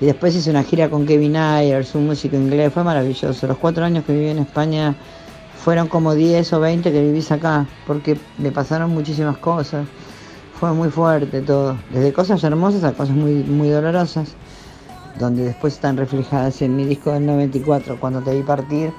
Y 0.00 0.06
después 0.06 0.34
hice 0.34 0.50
una 0.50 0.62
gira 0.62 0.90
con 0.90 1.06
Kevin 1.06 1.36
Ayers, 1.36 1.94
un 1.94 2.06
músico 2.06 2.36
inglés, 2.36 2.72
fue 2.72 2.84
maravilloso. 2.84 3.46
Los 3.46 3.56
cuatro 3.56 3.84
años 3.84 4.04
que 4.04 4.12
viví 4.12 4.28
en 4.28 4.38
España 4.38 4.94
fueron 5.64 5.88
como 5.88 6.14
10 6.14 6.52
o 6.52 6.60
20 6.60 6.92
que 6.92 7.02
vivís 7.02 7.32
acá, 7.32 7.66
porque 7.86 8.18
me 8.38 8.52
pasaron 8.52 8.90
muchísimas 8.90 9.38
cosas. 9.38 9.86
Fue 10.60 10.72
muy 10.72 10.90
fuerte 10.90 11.40
todo, 11.40 11.76
desde 11.90 12.12
cosas 12.12 12.42
hermosas 12.44 12.84
a 12.84 12.92
cosas 12.92 13.16
muy, 13.16 13.34
muy 13.34 13.68
dolorosas, 13.68 14.34
donde 15.18 15.44
después 15.44 15.74
están 15.74 15.96
reflejadas 15.96 16.60
en 16.62 16.76
mi 16.76 16.84
disco 16.84 17.12
del 17.12 17.26
94, 17.26 17.98
cuando 17.98 18.20
te 18.20 18.34
vi 18.34 18.42
partir, 18.42 18.92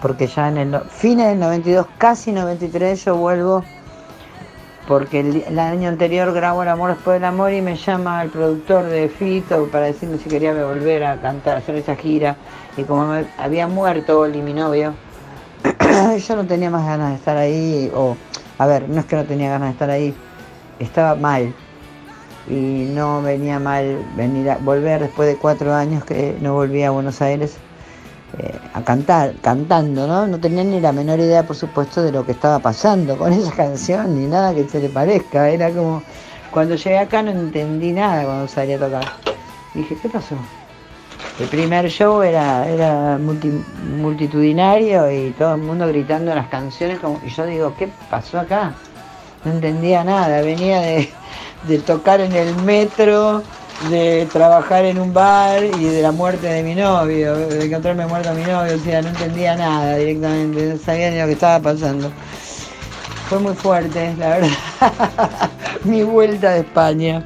porque 0.00 0.26
ya 0.26 0.48
en 0.48 0.58
el 0.58 0.80
fines 0.90 1.28
del 1.28 1.40
92, 1.40 1.86
casi 1.98 2.32
93, 2.32 3.04
yo 3.04 3.16
vuelvo 3.16 3.64
porque 4.88 5.20
el, 5.20 5.58
año 5.58 5.90
anterior 5.90 6.32
grabo 6.32 6.62
El 6.62 6.70
amor 6.70 6.94
después 6.94 7.16
del 7.16 7.24
amor 7.26 7.52
y 7.52 7.60
me 7.60 7.76
llama 7.76 8.22
el 8.22 8.30
productor 8.30 8.86
de 8.86 9.10
Fito 9.10 9.68
para 9.70 9.84
decirme 9.84 10.16
si 10.16 10.30
quería 10.30 10.54
volver 10.54 11.04
a 11.04 11.20
cantar, 11.20 11.56
a 11.56 11.58
hacer 11.58 11.74
esa 11.76 11.94
gira. 11.94 12.36
Y 12.74 12.84
como 12.84 13.12
había 13.36 13.68
muerto 13.68 14.20
Oli, 14.20 14.40
mi 14.40 14.54
novio, 14.54 14.94
yo 16.26 16.36
no 16.36 16.46
tenía 16.46 16.70
más 16.70 16.86
ganas 16.86 17.10
de 17.10 17.16
estar 17.16 17.36
ahí, 17.36 17.92
o, 17.94 18.16
a 18.56 18.66
ver, 18.66 18.88
no 18.88 19.00
es 19.00 19.04
que 19.04 19.16
no 19.16 19.24
tenía 19.24 19.50
ganas 19.50 19.68
de 19.68 19.72
estar 19.72 19.90
ahí, 19.90 20.14
estaba 20.78 21.14
mal. 21.14 21.52
Y 22.48 22.88
no 22.94 23.20
venía 23.20 23.58
mal 23.58 23.98
venir 24.16 24.50
a 24.50 24.56
volver 24.56 25.02
después 25.02 25.28
de 25.28 25.36
cuatro 25.36 25.74
años 25.74 26.02
que 26.02 26.34
no 26.40 26.54
volvía 26.54 26.88
a 26.88 26.90
Buenos 26.92 27.20
Aires 27.20 27.58
eh, 28.36 28.58
a 28.74 28.82
cantar, 28.82 29.34
cantando, 29.40 30.06
¿no? 30.06 30.26
No 30.26 30.38
tenía 30.38 30.62
ni 30.62 30.80
la 30.80 30.92
menor 30.92 31.18
idea, 31.18 31.46
por 31.46 31.56
supuesto, 31.56 32.02
de 32.02 32.12
lo 32.12 32.26
que 32.26 32.32
estaba 32.32 32.58
pasando 32.58 33.16
con 33.16 33.32
esa 33.32 33.52
canción, 33.52 34.14
ni 34.14 34.26
nada 34.26 34.54
que 34.54 34.68
se 34.68 34.80
le 34.80 34.90
parezca. 34.90 35.48
Era 35.48 35.70
como, 35.70 36.02
cuando 36.50 36.74
llegué 36.74 36.98
acá 36.98 37.22
no 37.22 37.30
entendí 37.30 37.92
nada 37.92 38.24
cuando 38.24 38.48
salí 38.48 38.74
a 38.74 38.78
tocar. 38.78 39.04
Dije, 39.74 39.96
¿qué 40.00 40.08
pasó? 40.08 40.36
El 41.40 41.46
primer 41.48 41.88
show 41.88 42.20
era, 42.22 42.68
era 42.68 43.18
multitudinario 43.18 45.10
y 45.10 45.30
todo 45.30 45.54
el 45.54 45.62
mundo 45.62 45.86
gritando 45.86 46.34
las 46.34 46.48
canciones 46.48 46.98
como, 46.98 47.20
y 47.24 47.30
yo 47.30 47.46
digo, 47.46 47.74
¿qué 47.78 47.88
pasó 48.10 48.40
acá? 48.40 48.74
No 49.44 49.52
entendía 49.52 50.02
nada, 50.02 50.42
venía 50.42 50.80
de, 50.80 51.08
de 51.68 51.78
tocar 51.78 52.20
en 52.20 52.34
el 52.34 52.54
metro, 52.56 53.42
de 53.90 54.26
trabajar 54.32 54.84
en 54.84 54.98
un 54.98 55.14
bar 55.14 55.62
y 55.62 55.84
de 55.84 56.02
la 56.02 56.12
muerte 56.12 56.46
de 56.48 56.62
mi 56.62 56.74
novio, 56.74 57.36
de 57.36 57.66
encontrarme 57.66 58.06
muerto 58.06 58.30
a 58.30 58.32
mi 58.34 58.42
novio, 58.42 58.74
o 58.74 58.78
sea, 58.78 59.02
no 59.02 59.08
entendía 59.08 59.56
nada 59.56 59.96
directamente, 59.96 60.66
no 60.66 60.78
sabía 60.78 61.10
ni 61.10 61.18
lo 61.18 61.26
que 61.26 61.32
estaba 61.32 61.60
pasando. 61.60 62.10
Fue 63.28 63.38
muy 63.38 63.54
fuerte, 63.54 64.14
la 64.18 64.28
verdad, 64.30 64.48
mi 65.84 66.02
vuelta 66.02 66.50
de 66.52 66.60
España. 66.60 67.22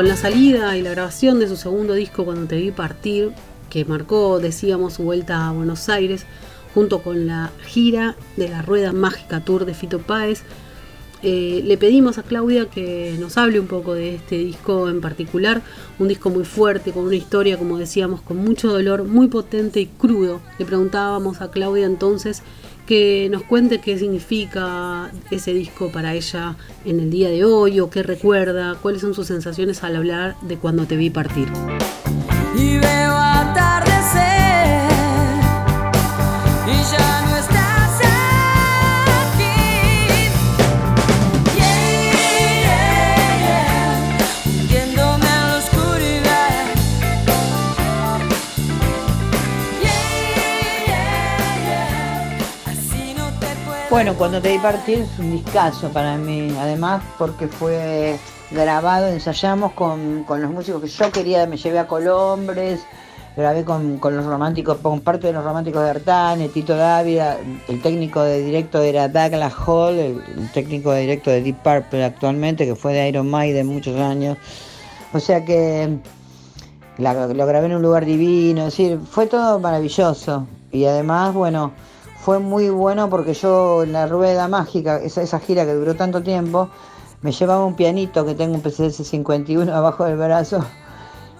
Con 0.00 0.08
la 0.08 0.16
salida 0.16 0.78
y 0.78 0.82
la 0.82 0.92
grabación 0.92 1.40
de 1.40 1.46
su 1.46 1.56
segundo 1.56 1.92
disco 1.92 2.24
Cuando 2.24 2.46
te 2.46 2.56
vi 2.56 2.70
partir, 2.70 3.32
que 3.68 3.84
marcó, 3.84 4.40
decíamos, 4.40 4.94
su 4.94 5.02
vuelta 5.02 5.46
a 5.46 5.52
Buenos 5.52 5.90
Aires, 5.90 6.24
junto 6.72 7.02
con 7.02 7.26
la 7.26 7.50
gira 7.66 8.16
de 8.38 8.48
la 8.48 8.62
Rueda 8.62 8.94
Mágica 8.94 9.44
Tour 9.44 9.66
de 9.66 9.74
Fito 9.74 9.98
Páez, 9.98 10.42
eh, 11.22 11.62
le 11.66 11.76
pedimos 11.76 12.16
a 12.16 12.22
Claudia 12.22 12.64
que 12.64 13.14
nos 13.20 13.36
hable 13.36 13.60
un 13.60 13.66
poco 13.66 13.92
de 13.92 14.14
este 14.14 14.38
disco 14.38 14.88
en 14.88 15.02
particular, 15.02 15.60
un 15.98 16.08
disco 16.08 16.30
muy 16.30 16.44
fuerte, 16.46 16.92
con 16.92 17.04
una 17.04 17.16
historia, 17.16 17.58
como 17.58 17.76
decíamos, 17.76 18.22
con 18.22 18.38
mucho 18.38 18.72
dolor, 18.72 19.04
muy 19.04 19.28
potente 19.28 19.80
y 19.80 19.86
crudo. 19.86 20.40
Le 20.58 20.64
preguntábamos 20.64 21.42
a 21.42 21.50
Claudia 21.50 21.84
entonces 21.84 22.42
que 22.90 23.28
nos 23.30 23.44
cuente 23.44 23.78
qué 23.78 23.96
significa 23.96 25.12
ese 25.30 25.52
disco 25.54 25.92
para 25.92 26.12
ella 26.14 26.56
en 26.84 26.98
el 26.98 27.08
día 27.08 27.28
de 27.28 27.44
hoy 27.44 27.78
o 27.78 27.88
qué 27.88 28.02
recuerda, 28.02 28.74
cuáles 28.82 29.00
son 29.00 29.14
sus 29.14 29.28
sensaciones 29.28 29.84
al 29.84 29.94
hablar 29.94 30.34
de 30.42 30.56
cuando 30.56 30.86
te 30.86 30.96
vi 30.96 31.08
partir. 31.08 31.46
Bueno, 53.90 54.14
cuando 54.14 54.40
te 54.40 54.52
vi 54.52 54.58
partir 54.58 55.00
es 55.00 55.18
un 55.18 55.32
discazo 55.32 55.88
para 55.88 56.16
mí, 56.16 56.54
además 56.58 57.02
porque 57.18 57.48
fue 57.48 58.16
grabado, 58.52 59.08
ensayamos 59.08 59.72
con, 59.72 60.22
con 60.24 60.40
los 60.40 60.50
músicos 60.50 60.80
que 60.82 60.88
yo 60.88 61.10
quería, 61.10 61.44
me 61.46 61.56
llevé 61.56 61.80
a 61.80 61.88
Colombres, 61.88 62.80
grabé 63.36 63.64
con, 63.64 63.98
con 63.98 64.16
los 64.16 64.24
románticos, 64.24 64.78
con 64.78 65.00
parte 65.00 65.26
de 65.26 65.32
los 65.32 65.42
románticos 65.42 65.82
de 65.82 65.90
Artane, 65.90 66.48
Tito 66.50 66.76
Dávila, 66.76 67.38
el 67.66 67.82
técnico 67.82 68.22
de 68.22 68.42
directo 68.44 68.80
era 68.80 69.08
Douglas 69.08 69.54
Hall, 69.66 69.98
el, 69.98 70.22
el 70.38 70.52
técnico 70.52 70.92
de 70.92 71.00
directo 71.00 71.30
de 71.30 71.42
Deep 71.42 71.56
Purple 71.60 72.04
actualmente, 72.04 72.66
que 72.66 72.76
fue 72.76 72.92
de 72.92 73.08
Iron 73.08 73.28
Maiden 73.28 73.66
muchos 73.66 73.98
años. 73.98 74.38
O 75.12 75.18
sea 75.18 75.44
que 75.44 75.98
la- 76.98 77.26
lo 77.26 77.46
grabé 77.46 77.66
en 77.66 77.74
un 77.74 77.82
lugar 77.82 78.04
divino, 78.04 78.68
es 78.68 78.76
decir, 78.76 79.00
fue 79.10 79.26
todo 79.26 79.58
maravilloso. 79.58 80.46
Y 80.70 80.84
además, 80.84 81.34
bueno, 81.34 81.72
fue 82.20 82.38
muy 82.38 82.68
bueno 82.68 83.08
porque 83.08 83.34
yo 83.34 83.82
en 83.82 83.92
la 83.92 84.06
rueda 84.06 84.46
mágica, 84.48 84.96
esa, 84.96 85.22
esa 85.22 85.40
gira 85.40 85.64
que 85.64 85.74
duró 85.74 85.94
tanto 85.94 86.22
tiempo, 86.22 86.68
me 87.22 87.32
llevaba 87.32 87.64
un 87.64 87.74
pianito 87.74 88.24
que 88.24 88.34
tengo 88.34 88.54
un 88.54 88.62
PCS 88.62 89.06
51 89.06 89.74
abajo 89.74 90.04
del 90.04 90.16
brazo 90.16 90.64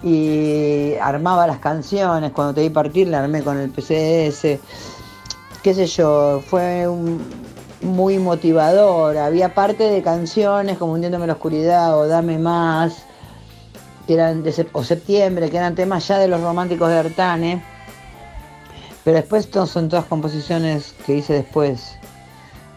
y 0.03 0.95
armaba 1.01 1.47
las 1.47 1.59
canciones. 1.59 2.33
Cuando 2.33 2.55
te 2.55 2.63
vi 2.63 2.71
partir, 2.71 3.09
la 3.09 3.21
armé 3.23 3.43
con 3.43 3.59
el 3.59 3.71
PCS. 3.71 4.59
Qué 5.63 5.75
sé 5.75 5.87
yo, 5.87 6.43
fue 6.47 6.87
muy 7.83 8.19
motivador. 8.19 9.19
Había 9.19 9.55
parte 9.55 9.85
de 9.85 10.03
canciones 10.03 10.79
como 10.79 10.95
Hundiéndome 10.95 11.27
la 11.27 11.35
oscuridad 11.35 11.99
o 11.99 12.07
Dame 12.07 12.39
más, 12.39 13.05
que 14.07 14.15
eran 14.15 14.43
de 14.43 14.67
o 14.73 14.85
septiembre, 14.85 15.51
que 15.51 15.59
eran 15.59 15.75
temas 15.75 16.09
ya 16.09 16.19
de 16.19 16.29
los 16.29 16.41
románticos 16.41 16.89
de 16.89 16.99
Artane. 16.99 17.63
Pero 19.05 19.17
después 19.17 19.49
son 19.67 19.89
todas 19.89 20.05
composiciones 20.05 20.95
que 21.07 21.17
hice 21.17 21.33
después. 21.35 21.97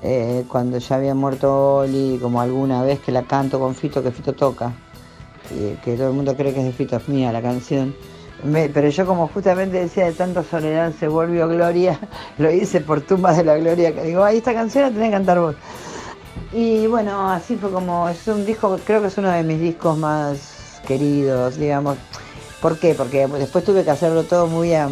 eh, 0.01 0.43
cuando 0.49 0.77
ya 0.79 0.97
había 0.97 1.15
muerto 1.15 1.77
Oli, 1.77 2.19
como 2.21 2.41
alguna 2.41 2.83
vez 2.83 2.99
que 2.99 3.11
la 3.11 3.23
canto 3.23 3.59
con 3.59 3.73
Fito, 3.73 4.03
que 4.03 4.11
Fito 4.11 4.33
toca, 4.33 4.73
que 5.83 5.95
todo 5.95 6.07
el 6.09 6.13
mundo 6.13 6.35
cree 6.35 6.53
que 6.53 6.59
es 6.59 6.65
de 6.65 6.71
Fito, 6.73 6.97
es 6.97 7.07
mía 7.07 7.31
la 7.31 7.41
canción. 7.41 7.95
Pero 8.73 8.89
yo 8.89 9.05
como 9.05 9.27
justamente 9.29 9.79
decía 9.79 10.05
de 10.05 10.11
tanta 10.11 10.43
soledad 10.43 10.91
se 10.99 11.07
volvió 11.07 11.47
gloria, 11.47 11.97
lo 12.37 12.51
hice 12.51 12.81
por 12.81 12.99
tumbas 13.01 13.37
de 13.37 13.45
la 13.45 13.55
gloria, 13.57 13.93
que 13.93 14.03
digo, 14.03 14.23
ay, 14.23 14.37
esta 14.37 14.53
canción 14.53 14.83
la 14.83 14.89
tenés 14.91 15.07
que 15.07 15.11
cantar 15.13 15.39
vos. 15.39 15.55
Y 16.51 16.87
bueno, 16.87 17.31
así 17.31 17.55
fue 17.55 17.71
como, 17.71 18.09
es 18.09 18.27
un 18.27 18.45
disco, 18.45 18.77
creo 18.85 19.01
que 19.01 19.07
es 19.07 19.17
uno 19.17 19.31
de 19.31 19.43
mis 19.43 19.59
discos 19.59 19.97
más 19.97 20.81
queridos, 20.85 21.57
digamos. 21.57 21.97
¿Por 22.63 22.79
qué? 22.79 22.95
Porque 22.95 23.27
después 23.27 23.65
tuve 23.65 23.83
que 23.83 23.91
hacerlo 23.91 24.23
todo 24.23 24.47
muy 24.47 24.73
a, 24.73 24.87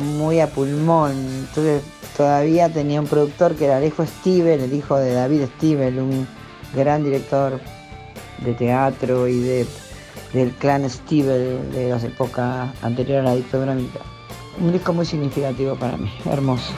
pulmón. 0.47 1.13
Entonces 1.13 1.81
todavía 2.17 2.67
tenía 2.67 2.99
un 2.99 3.07
productor 3.07 3.55
que 3.55 3.63
era 3.63 3.77
Alejo 3.77 4.05
Stivel, 4.05 4.59
el 4.59 4.73
hijo 4.73 4.97
de 4.97 5.13
David 5.13 5.43
Stivel, 5.55 5.99
un 5.99 6.27
gran 6.75 7.01
director 7.05 7.61
de 8.39 8.53
teatro 8.55 9.25
y 9.25 9.39
de, 9.39 9.65
del 10.33 10.51
clan 10.51 10.89
Stivel 10.89 11.71
de 11.71 11.89
las 11.91 12.03
épocas 12.03 12.71
anteriores 12.81 13.25
a 13.25 13.29
la 13.29 13.35
dictadura 13.37 13.73
militar. 13.73 14.01
Un 14.59 14.73
disco 14.73 14.91
muy 14.91 15.05
significativo 15.05 15.75
para 15.75 15.95
mí, 15.95 16.11
hermoso. 16.25 16.73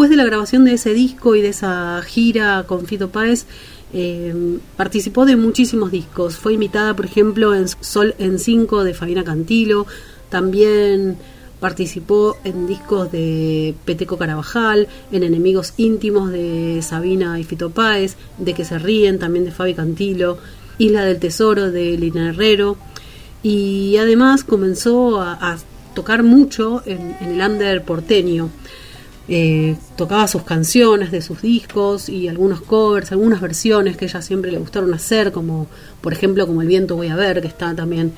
Después 0.00 0.16
de 0.16 0.16
la 0.16 0.24
grabación 0.24 0.64
de 0.64 0.72
ese 0.72 0.94
disco 0.94 1.36
y 1.36 1.42
de 1.42 1.48
esa 1.48 2.00
gira 2.00 2.64
con 2.66 2.86
Fito 2.86 3.10
Páez, 3.10 3.44
eh, 3.92 4.34
participó 4.74 5.26
de 5.26 5.36
muchísimos 5.36 5.90
discos. 5.90 6.36
Fue 6.36 6.54
invitada, 6.54 6.96
por 6.96 7.04
ejemplo, 7.04 7.54
en 7.54 7.68
Sol 7.68 8.14
en 8.16 8.38
5 8.38 8.82
de 8.82 8.94
Fabiana 8.94 9.24
Cantilo. 9.24 9.86
También 10.30 11.18
participó 11.60 12.38
en 12.44 12.66
discos 12.66 13.12
de 13.12 13.74
Peteco 13.84 14.16
Carabajal, 14.16 14.88
en 15.12 15.22
Enemigos 15.22 15.74
Íntimos 15.76 16.30
de 16.30 16.80
Sabina 16.80 17.38
y 17.38 17.44
Fito 17.44 17.68
Páez, 17.68 18.16
de 18.38 18.54
Que 18.54 18.64
se 18.64 18.78
ríen 18.78 19.18
también 19.18 19.44
de 19.44 19.50
Fabi 19.50 19.74
Cantilo, 19.74 20.38
Isla 20.78 21.04
del 21.04 21.18
Tesoro 21.18 21.70
de 21.70 21.98
Lina 21.98 22.30
Herrero. 22.30 22.78
Y 23.42 23.98
además 23.98 24.44
comenzó 24.44 25.20
a, 25.20 25.58
tocar 25.94 26.22
mucho 26.22 26.82
en, 26.86 27.14
en 27.20 27.38
el 27.38 27.46
under 27.46 27.84
porteño. 27.84 28.48
Eh, 29.32 29.76
tocaba 29.94 30.26
sus 30.26 30.42
canciones 30.42 31.12
de 31.12 31.22
sus 31.22 31.40
discos 31.40 32.08
y 32.08 32.26
algunos 32.26 32.62
covers, 32.62 33.12
algunas 33.12 33.40
versiones 33.40 33.96
que 33.96 34.06
ella 34.06 34.20
siempre 34.22 34.50
le 34.50 34.58
gustaron 34.58 34.92
hacer, 34.92 35.30
como 35.30 35.68
por 36.00 36.12
ejemplo 36.12 36.48
como 36.48 36.62
El 36.62 36.66
viento 36.66 36.96
voy 36.96 37.06
a 37.06 37.14
ver, 37.14 37.40
que 37.40 37.46
está 37.46 37.72
también 37.76 38.12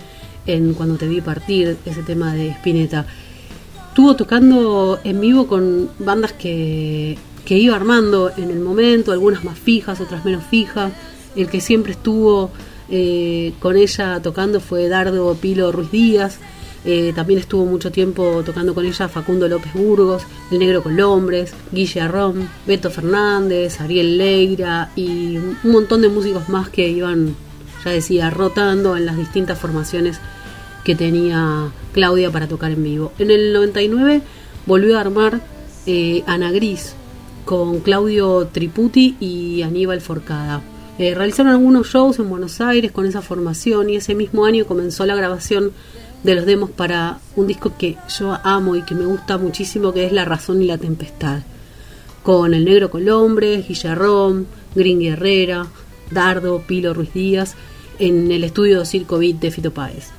en 0.46 0.72
Cuando 0.72 0.96
te 0.96 1.06
vi 1.06 1.20
partir, 1.20 1.76
ese 1.84 2.02
tema 2.02 2.34
de 2.34 2.48
Spinetta. 2.48 3.04
Estuvo 3.88 4.16
tocando 4.16 5.00
en 5.04 5.20
vivo 5.20 5.46
con 5.46 5.90
bandas 5.98 6.32
que, 6.32 7.18
que 7.44 7.58
iba 7.58 7.76
armando 7.76 8.32
en 8.34 8.50
el 8.50 8.60
momento, 8.60 9.12
algunas 9.12 9.44
más 9.44 9.58
fijas, 9.58 10.00
otras 10.00 10.24
menos 10.24 10.44
fijas. 10.44 10.94
El 11.36 11.48
que 11.48 11.60
siempre 11.60 11.92
estuvo 11.92 12.50
eh, 12.88 13.52
con 13.60 13.76
ella 13.76 14.20
tocando 14.22 14.60
fue 14.60 14.88
Dardo 14.88 15.34
Pilo 15.34 15.72
Ruiz 15.72 15.90
Díaz. 15.90 16.38
Eh, 16.84 17.12
también 17.14 17.38
estuvo 17.38 17.64
mucho 17.64 17.92
tiempo 17.92 18.42
tocando 18.44 18.74
con 18.74 18.84
ella 18.84 19.08
Facundo 19.08 19.46
López 19.48 19.72
Burgos, 19.72 20.24
El 20.50 20.58
Negro 20.58 20.82
Colombres, 20.82 21.54
Guille 21.70 22.00
Arrón, 22.00 22.48
Beto 22.66 22.90
Fernández, 22.90 23.80
Ariel 23.80 24.18
Leira 24.18 24.90
y 24.96 25.36
un 25.36 25.56
montón 25.62 26.02
de 26.02 26.08
músicos 26.08 26.48
más 26.48 26.68
que 26.70 26.88
iban, 26.88 27.36
ya 27.84 27.92
decía, 27.92 28.30
rotando 28.30 28.96
en 28.96 29.06
las 29.06 29.16
distintas 29.16 29.58
formaciones 29.58 30.18
que 30.84 30.96
tenía 30.96 31.70
Claudia 31.92 32.30
para 32.32 32.48
tocar 32.48 32.72
en 32.72 32.82
vivo. 32.82 33.12
En 33.18 33.30
el 33.30 33.52
99 33.52 34.22
volvió 34.66 34.98
a 34.98 35.02
armar 35.02 35.40
eh, 35.86 36.24
Ana 36.26 36.50
Gris 36.50 36.94
con 37.44 37.80
Claudio 37.80 38.48
Triputi 38.50 39.16
y 39.20 39.62
Aníbal 39.62 40.00
Forcada. 40.00 40.62
Eh, 40.98 41.14
realizaron 41.14 41.52
algunos 41.52 41.88
shows 41.88 42.18
en 42.18 42.28
Buenos 42.28 42.60
Aires 42.60 42.92
con 42.92 43.06
esa 43.06 43.22
formación 43.22 43.90
y 43.90 43.96
ese 43.96 44.14
mismo 44.14 44.44
año 44.44 44.66
comenzó 44.66 45.06
la 45.06 45.14
grabación 45.14 45.72
de 46.22 46.34
los 46.34 46.46
demos 46.46 46.70
para 46.70 47.18
un 47.36 47.46
disco 47.46 47.72
que 47.76 47.96
yo 48.18 48.38
amo 48.44 48.76
y 48.76 48.82
que 48.82 48.94
me 48.94 49.04
gusta 49.04 49.38
muchísimo, 49.38 49.92
que 49.92 50.06
es 50.06 50.12
La 50.12 50.24
Razón 50.24 50.62
y 50.62 50.66
la 50.66 50.78
Tempestad. 50.78 51.40
Con 52.22 52.54
El 52.54 52.64
Negro 52.64 52.90
Colombres, 52.90 53.66
Guillerrón, 53.66 54.46
Green 54.74 55.00
Guerrera, 55.00 55.66
Dardo, 56.10 56.62
Pilo 56.62 56.94
Ruiz 56.94 57.12
Díaz, 57.12 57.56
en 57.98 58.30
el 58.30 58.44
estudio 58.44 58.84
Circo 58.84 59.18
Beat 59.18 59.36
de 59.36 59.50
Fito 59.50 59.72
Páez. 59.72 60.10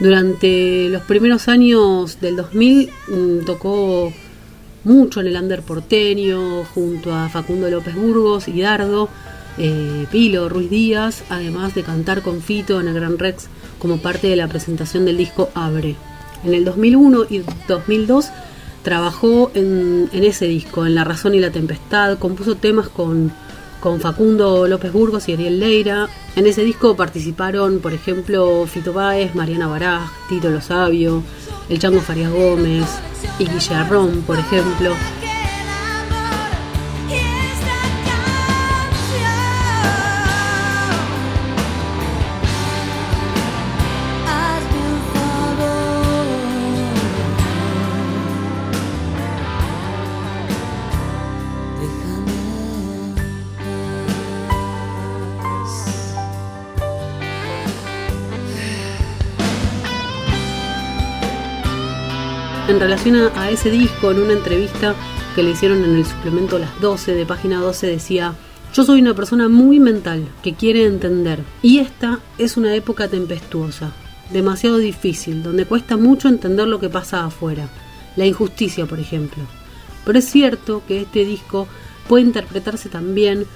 Durante 0.00 0.88
los 0.88 1.02
primeros 1.02 1.48
años 1.48 2.20
del 2.20 2.36
2000 2.36 2.90
mm, 3.08 3.44
tocó 3.44 4.12
mucho 4.84 5.20
en 5.20 5.26
el 5.26 5.36
under 5.36 5.62
porteño 5.62 6.64
junto 6.64 7.14
a 7.14 7.28
Facundo 7.28 7.68
López 7.68 7.94
Burgos 7.94 8.48
y 8.48 8.60
Dardo, 8.60 9.08
eh, 9.58 10.06
Pilo 10.10 10.48
Ruiz 10.48 10.70
Díaz, 10.70 11.24
además 11.28 11.74
de 11.74 11.82
cantar 11.82 12.22
con 12.22 12.42
Fito 12.42 12.80
en 12.80 12.88
el 12.88 12.94
Gran 12.94 13.18
Rex 13.18 13.48
como 13.78 13.98
parte 13.98 14.28
de 14.28 14.36
la 14.36 14.48
presentación 14.48 15.04
del 15.04 15.16
disco 15.16 15.50
Abre. 15.54 15.96
En 16.44 16.54
el 16.54 16.64
2001 16.64 17.24
y 17.30 17.42
2002 17.66 18.30
trabajó 18.82 19.50
en, 19.54 20.08
ese 20.12 20.46
disco, 20.46 20.86
en 20.86 20.94
La 20.94 21.04
Razón 21.04 21.34
y 21.34 21.40
la 21.40 21.50
Tempestad, 21.50 22.18
compuso 22.18 22.54
temas 22.54 22.88
con, 22.88 23.32
con 23.80 24.00
Facundo 24.00 24.66
López 24.68 24.92
Burgos 24.92 25.28
y 25.28 25.34
Ariel 25.34 25.60
Leira. 25.60 26.08
En 26.36 26.46
ese 26.46 26.62
disco 26.62 26.96
participaron, 26.96 27.80
por 27.80 27.92
ejemplo, 27.92 28.66
Fito 28.66 28.92
Páez, 28.92 29.34
Mariana 29.34 29.66
Baraj, 29.66 30.10
Tito 30.28 30.50
Lo 30.50 30.60
Sabio, 30.60 31.22
El 31.68 31.78
Chango 31.78 32.00
Farías 32.00 32.32
Gómez 32.32 32.86
y 33.38 33.46
Guillerrón, 33.46 34.22
por 34.26 34.38
ejemplo. 34.38 34.92
En 62.68 62.78
relación 62.80 63.16
a, 63.16 63.50
ese 63.50 63.70
disco, 63.70 64.10
en 64.10 64.20
una 64.20 64.34
entrevista 64.34 64.94
que 65.34 65.42
le 65.42 65.52
hicieron 65.52 65.82
en 65.84 65.96
el 65.96 66.04
suplemento 66.04 66.58
Las 66.58 66.78
12 66.82 67.14
de 67.14 67.24
página 67.24 67.60
12 67.62 67.86
decía, 67.86 68.34
yo 68.74 68.84
soy 68.84 69.00
una 69.00 69.14
persona 69.14 69.48
muy 69.48 69.80
mental 69.80 70.28
que 70.42 70.52
quiere 70.52 70.84
entender 70.84 71.40
y 71.62 71.78
esta 71.78 72.20
es 72.36 72.58
una 72.58 72.74
época 72.74 73.08
tempestuosa, 73.08 73.92
demasiado 74.30 74.76
difícil, 74.76 75.42
donde 75.42 75.64
cuesta 75.64 75.96
mucho 75.96 76.28
entender 76.28 76.68
lo 76.68 76.78
que 76.78 76.90
pasa 76.90 77.24
afuera, 77.24 77.70
la 78.16 78.26
injusticia 78.26 78.84
por 78.84 79.00
ejemplo. 79.00 79.44
Pero 80.04 80.18
es 80.18 80.26
cierto 80.26 80.82
que 80.86 81.00
este 81.00 81.24
disco 81.24 81.66
puede 82.06 82.24
interpretarse 82.24 82.90
también 82.90 83.46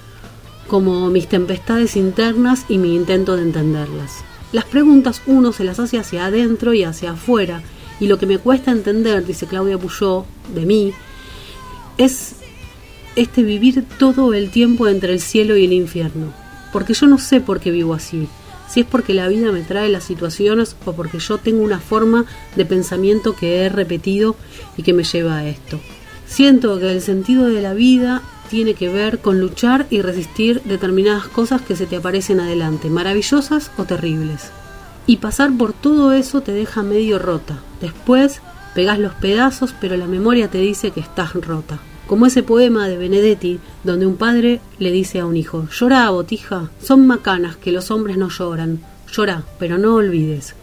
como 0.67 1.11
mis 1.11 1.27
tempestades 1.27 1.95
internas 1.97 2.65
y 2.67 2.79
mi 2.79 2.95
intento 2.95 3.35
de 3.35 3.43
entenderlas. 3.43 4.23
Las 4.51 4.65
preguntas 4.65 5.21
uno 5.27 5.51
se 5.51 5.65
las 5.65 5.79
hace 5.79 5.99
hacia 5.99 6.25
adentro 6.25 6.73
y 6.73 6.83
hacia 6.83 7.11
afuera, 7.11 7.61
y 7.99 8.07
lo 8.07 8.17
que 8.17 8.25
me 8.25 8.37
cuesta 8.37 8.71
entender, 8.71 9.25
dice 9.25 9.47
Claudia 9.47 9.77
Puyó, 9.77 10.25
de 10.53 10.65
mí, 10.65 10.93
es 11.97 12.35
este 13.15 13.43
vivir 13.43 13.85
todo 13.99 14.33
el 14.33 14.49
tiempo 14.49 14.87
entre 14.87 15.13
el 15.13 15.19
cielo 15.19 15.55
y 15.55 15.65
el 15.65 15.73
infierno. 15.73 16.33
porque 16.71 16.95
yo 16.95 17.05
no 17.05 17.19
sé 17.19 17.39
por 17.39 17.59
qué 17.59 17.69
vivo 17.69 17.93
así, 17.93 18.27
si 18.67 18.79
es 18.79 18.87
porque 18.87 19.13
la 19.13 19.27
vida 19.27 19.51
me 19.51 19.61
trae 19.61 19.89
las 19.89 20.03
situaciones 20.03 20.75
o 20.85 20.93
porque 20.93 21.19
yo 21.19 21.37
tengo 21.37 21.61
una 21.61 21.79
forma 21.79 22.25
de 22.55 22.65
pensamiento 22.65 23.35
que 23.35 23.57
he 23.57 23.69
repetido 23.69 24.35
y 24.75 24.81
que 24.81 24.93
me 24.93 25.03
lleva 25.03 25.37
a 25.37 25.47
esto. 25.47 25.79
Siento 26.25 26.79
que 26.79 26.91
el 26.91 27.01
sentido 27.01 27.45
de 27.45 27.61
la 27.61 27.75
vida 27.75 28.23
tiene 28.49 28.73
que 28.73 28.89
ver 28.89 29.19
con 29.19 29.39
luchar 29.39 29.85
y 29.91 30.01
resistir 30.01 30.63
determinadas 30.63 31.27
cosas 31.27 31.61
que 31.61 31.75
se 31.75 31.85
te 31.85 31.97
aparecen 31.97 32.39
adelante, 32.39 32.89
maravillosas 32.89 33.69
o 33.77 33.83
terribles. 33.83 34.51
Y 35.05 35.17
pasar 35.17 35.51
por 35.57 35.73
todo 35.73 36.13
eso 36.13 36.41
te 36.41 36.53
deja 36.53 36.81
medio 36.81 37.19
rota. 37.19 37.59
Después 37.81 38.41
pegas 38.73 38.99
los 38.99 39.13
pedazos, 39.13 39.73
pero 39.79 39.97
la 39.97 40.07
memoria 40.07 40.47
te 40.47 40.59
dice 40.59 40.91
que 40.91 41.01
estás 41.01 41.33
rota. 41.33 41.79
Como 42.07 42.25
ese 42.25 42.43
poema 42.43 42.87
de 42.87 42.97
Benedetti, 42.97 43.59
donde 43.83 44.05
un 44.05 44.15
padre 44.15 44.61
le 44.79 44.91
dice 44.91 45.19
a 45.19 45.25
un 45.25 45.37
hijo, 45.37 45.67
llora, 45.69 46.09
botija, 46.09 46.69
son 46.81 47.07
macanas 47.07 47.55
que 47.57 47.71
los 47.71 47.91
hombres 47.91 48.17
no 48.17 48.29
lloran, 48.29 48.81
llora, 49.11 49.43
pero 49.59 49.77
no 49.77 49.95
olvides. 49.95 50.55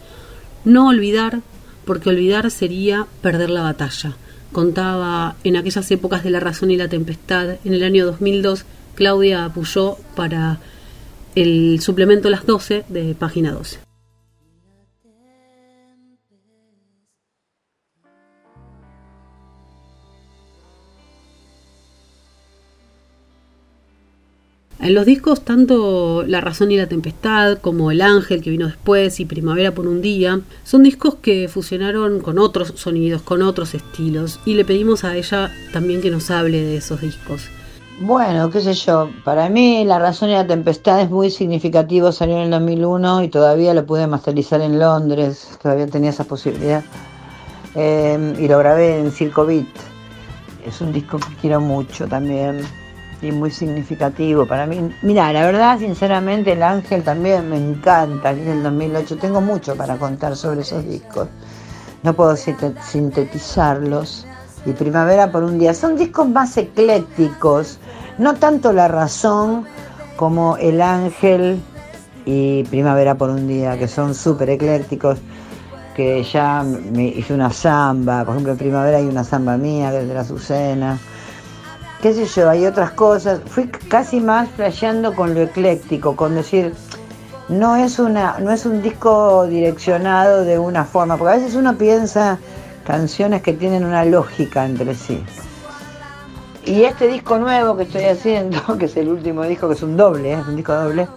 No 0.65 0.89
olvidar, 0.89 1.41
porque 1.85 2.11
olvidar 2.11 2.51
sería 2.51 3.07
perder 3.23 3.51
la 3.51 3.63
batalla. 3.63 4.17
Contaba 4.53 5.37
en 5.45 5.57
aquellas 5.57 5.91
épocas 5.91 6.25
de 6.25 6.31
la 6.31 6.41
razón 6.41 6.71
y 6.71 6.77
la 6.77 6.89
tempestad, 6.89 7.57
en 7.65 7.75
el 7.75 7.83
año 7.85 8.07
2002, 8.07 8.65
Claudia 8.95 9.49
Puyó 9.55 9.97
para 10.17 10.59
el 11.35 11.81
suplemento 11.81 12.29
Las 12.29 12.45
12 12.45 12.85
de 12.89 13.15
página 13.15 13.53
12. 13.53 13.90
En 24.83 24.95
los 24.95 25.05
discos, 25.05 25.43
tanto 25.43 26.25
La 26.27 26.41
razón 26.41 26.73
y 26.73 26.79
la 26.79 26.87
tempestad, 26.87 27.59
como 27.59 27.91
El 27.91 28.01
ángel 28.01 28.41
que 28.41 28.49
vino 28.49 28.67
después 28.67 29.21
y 29.21 29.27
Primavera 29.27 29.73
por 29.73 29.87
un 29.87 30.01
día, 30.01 30.41
son 30.65 30.85
discos 30.85 31.17
que 31.17 31.49
fusionaron 31.49 32.21
con 32.21 32.39
otros 32.39 32.73
sonidos, 32.77 33.21
con 33.21 33.43
otros 33.43 33.75
estilos, 33.75 34.41
y 34.47 34.55
le 34.55 34.65
pedimos 34.65 35.05
a 35.05 35.15
ella 35.17 35.51
también 35.75 36.01
que 36.01 36.11
nos 36.11 36.31
hable 36.31 36.63
de 36.63 36.79
esos 36.79 37.03
discos. 37.03 37.43
Bueno, 38.01 38.49
qué 38.49 38.63
sé 38.63 38.73
yo, 38.73 39.11
para 39.23 39.51
mí 39.51 39.85
La 39.85 39.99
razón 39.99 40.31
y 40.31 40.33
la 40.33 40.47
tempestad 40.47 41.03
es 41.03 41.11
muy 41.11 41.31
significativo, 41.31 42.11
salió 42.11 42.37
en 42.37 42.45
el 42.45 42.51
2001 42.51 43.25
y 43.25 43.29
todavía 43.29 43.75
lo 43.75 43.85
pude 43.85 44.07
masterizar 44.07 44.63
en 44.63 44.79
Londres, 44.79 45.59
todavía 45.63 45.89
tenía 45.89 46.09
esa 46.09 46.25
posibilidad, 46.25 46.83
eh, 47.75 48.35
y 48.39 48.49
lo 48.49 48.57
grabé 48.57 48.99
en 48.99 49.13
Circo 49.13 49.45
Beat. 49.45 49.67
Es 50.67 50.81
un 50.81 50.91
disco 50.91 51.19
que 51.19 51.35
quiero 51.43 51.61
mucho 51.61 52.09
también 52.09 52.63
y 53.23 53.33
muy 53.33 53.51
significativo 53.51 54.47
para 54.47 54.67
mí. 54.67 54.95
Mira, 55.03 55.33
la 55.33 55.45
verdad, 55.45 55.79
sinceramente, 55.79 56.53
El 56.53 56.63
Ángel 56.63 57.03
también 57.03 57.49
me 57.51 57.57
encanta, 57.57 58.31
es 58.31 58.45
del 58.45 58.63
2008. 58.63 59.19
Tengo 59.19 59.41
mucho 59.41 59.77
para 59.77 59.97
contar 59.97 60.37
sobre 60.37 60.61
esos 60.63 60.87
discos. 60.87 61.29
No 62.03 62.15
puedo 62.15 62.35
sintetizarlos. 62.37 64.27
Y 64.65 64.73
Primavera 64.73 65.31
por 65.31 65.43
un 65.43 65.59
día. 65.59 65.75
Son 65.75 65.97
discos 65.97 66.29
más 66.29 66.57
eclécticos. 66.57 67.79
No 68.19 68.35
tanto 68.35 68.73
La 68.73 68.89
Razón 68.89 69.67
como 70.17 70.57
El 70.57 70.81
Ángel 70.81 71.61
y 72.25 72.65
Primavera 72.65 73.15
por 73.15 73.31
un 73.31 73.47
día, 73.47 73.79
que 73.79 73.89
son 73.89 74.15
súper 74.15 74.51
eclécticos. 74.51 75.19
Que 75.95 76.23
ya 76.23 76.63
me 76.63 77.09
hice 77.09 77.35
una 77.35 77.51
samba. 77.51 78.25
Por 78.25 78.35
ejemplo, 78.35 78.53
en 78.53 78.59
Primavera 78.59 78.99
hay 78.99 79.07
una 79.07 79.25
samba 79.25 79.57
mía, 79.59 79.91
que 79.91 80.01
es 80.01 80.09
de 80.09 80.15
la 80.15 80.21
Azucena 80.21 80.99
qué 82.03 82.15
sé 82.15 82.25
yo, 82.27 82.49
hay 82.49 82.67
otras 82.67 82.93
cosas. 82.93 83.41
Fui 83.47 83.69
casi 83.69 84.21
más 84.21 84.49
flasheando 84.51 85.15
con 85.15 85.35
lo 85.35 85.43
ecléctico, 85.43 86.17
con 86.17 86.35
decir, 86.35 86.75
no 87.49 87.77
es, 87.77 87.99
una, 87.99 88.39
no 88.39 88.51
es 88.51 88.65
un 88.65 88.83
disco 88.83 89.47
direccionado 89.47 90.45
de 90.45 90.59
una 90.59 90.85
forma, 90.85 91.17
porque 91.17 91.35
a 91.35 91.37
veces 91.37 91.55
uno 91.55 91.77
piensa 91.77 92.39
canciones 92.85 93.43
que 93.43 93.53
tienen 93.53 93.85
una 93.85 94.05
lógica 94.05 94.65
entre 94.65 94.95
sí. 94.95 95.23
Y 96.65 96.85
este 96.85 97.09
disco 97.09 97.39
nuevo 97.39 97.77
que 97.77 97.85
estoy 97.85 98.05
haciendo, 98.05 98.61
que 98.79 98.87
es 98.87 98.97
el 98.97 99.09
último 99.09 99.45
disco, 99.45 99.69
que 99.69 99.75
es 99.75 99.83
un 99.83 99.97
doble, 99.97 100.33
¿eh? 100.33 100.39
es 100.41 100.47
un 100.47 100.57
disco 100.57 100.75
doble, 100.75 101.09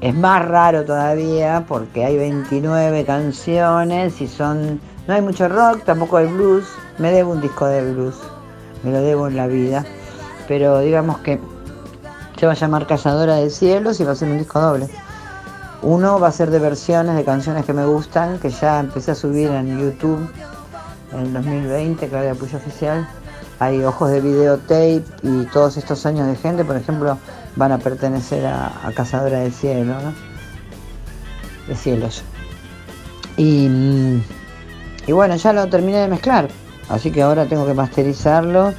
es 0.00 0.14
más 0.14 0.46
raro 0.46 0.84
todavía 0.84 1.64
porque 1.66 2.04
hay 2.04 2.16
29 2.16 3.04
canciones 3.04 4.20
y 4.20 4.28
son... 4.28 4.80
No 5.06 5.14
hay 5.14 5.22
mucho 5.22 5.48
rock, 5.48 5.84
tampoco 5.84 6.16
hay 6.16 6.26
blues. 6.26 6.66
Me 6.98 7.12
debo 7.12 7.30
un 7.30 7.40
disco 7.40 7.64
de 7.66 7.92
blues 7.92 8.16
me 8.82 8.92
lo 8.92 9.00
debo 9.00 9.28
en 9.28 9.36
la 9.36 9.46
vida. 9.46 9.84
Pero 10.48 10.80
digamos 10.80 11.18
que 11.18 11.40
se 12.38 12.46
va 12.46 12.52
a 12.52 12.56
llamar 12.56 12.86
Cazadora 12.86 13.36
de 13.36 13.50
Cielos 13.50 14.00
y 14.00 14.04
va 14.04 14.12
a 14.12 14.14
ser 14.14 14.28
un 14.28 14.38
disco 14.38 14.60
doble. 14.60 14.88
Uno 15.82 16.18
va 16.18 16.28
a 16.28 16.32
ser 16.32 16.50
de 16.50 16.58
versiones 16.58 17.16
de 17.16 17.24
canciones 17.24 17.64
que 17.64 17.72
me 17.72 17.84
gustan, 17.86 18.38
que 18.38 18.50
ya 18.50 18.80
empecé 18.80 19.12
a 19.12 19.14
subir 19.14 19.50
en 19.50 19.78
YouTube 19.78 20.28
en 21.12 21.18
el 21.18 21.32
2020, 21.32 22.08
que 22.08 22.16
de 22.16 22.30
apoyo 22.30 22.58
oficial. 22.58 23.08
Hay 23.58 23.82
ojos 23.84 24.10
de 24.10 24.20
videotape 24.20 25.04
y 25.22 25.44
todos 25.46 25.76
estos 25.76 26.04
años 26.04 26.26
de 26.26 26.36
gente, 26.36 26.64
por 26.64 26.76
ejemplo, 26.76 27.18
van 27.56 27.72
a 27.72 27.78
pertenecer 27.78 28.44
a, 28.46 28.70
Cazadora 28.94 29.40
de 29.40 29.50
Cielo, 29.50 29.94
¿no? 29.94 30.12
De 31.66 31.74
Cielos. 31.74 32.22
Y, 33.36 33.68
mm, 33.68 34.22
y 35.06 35.12
bueno, 35.12 35.36
ya 35.36 35.52
lo 35.52 35.66
terminé 35.68 35.98
de 35.98 36.08
mezclar. 36.08 36.48
Así 36.88 37.10
que 37.10 37.22
ahora 37.22 37.46
tengo 37.46 37.66
que 37.66 37.74
masterizarlo 37.74 38.72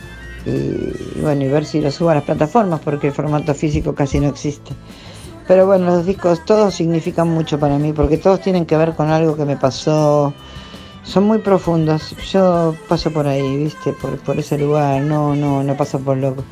y, 0.45 1.21
bueno, 1.21 1.43
y 1.43 1.47
ver 1.47 1.65
si 1.65 1.81
lo 1.81 1.91
subo 1.91 2.09
a 2.09 2.15
las 2.15 2.23
plataformas 2.23 2.79
porque 2.79 3.07
el 3.07 3.13
formato 3.13 3.53
físico 3.53 3.93
casi 3.93 4.19
no 4.19 4.27
existe. 4.27 4.73
Pero 5.47 5.65
bueno, 5.65 5.85
los 5.85 6.05
discos 6.05 6.43
todos 6.45 6.75
significan 6.75 7.29
mucho 7.29 7.59
para 7.59 7.77
mí 7.77 7.93
porque 7.93 8.17
todos 8.17 8.41
tienen 8.41 8.65
que 8.65 8.77
ver 8.77 8.95
con 8.95 9.09
algo 9.09 9.35
que 9.35 9.45
me 9.45 9.57
pasó. 9.57 10.33
Son 11.03 11.23
muy 11.23 11.37
profundos. 11.37 12.15
Yo 12.31 12.75
paso 12.89 13.11
por 13.11 13.27
ahí, 13.27 13.57
¿viste? 13.57 13.93
Por, 13.93 14.17
por 14.19 14.37
ese 14.37 14.57
lugar. 14.57 15.01
No, 15.01 15.35
no, 15.35 15.63
no 15.63 15.77
paso 15.77 15.99
por 15.99 16.17
loco. 16.17 16.43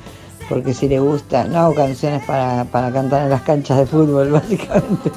Porque 0.48 0.74
si 0.74 0.88
le 0.88 1.00
gusta, 1.00 1.44
no 1.46 1.60
hago 1.60 1.76
canciones 1.76 2.24
para, 2.26 2.64
para 2.66 2.92
cantar 2.92 3.24
en 3.24 3.30
las 3.32 3.42
canchas 3.42 3.80
de 3.80 3.86
fútbol, 3.86 4.30
básicamente. 4.32 5.12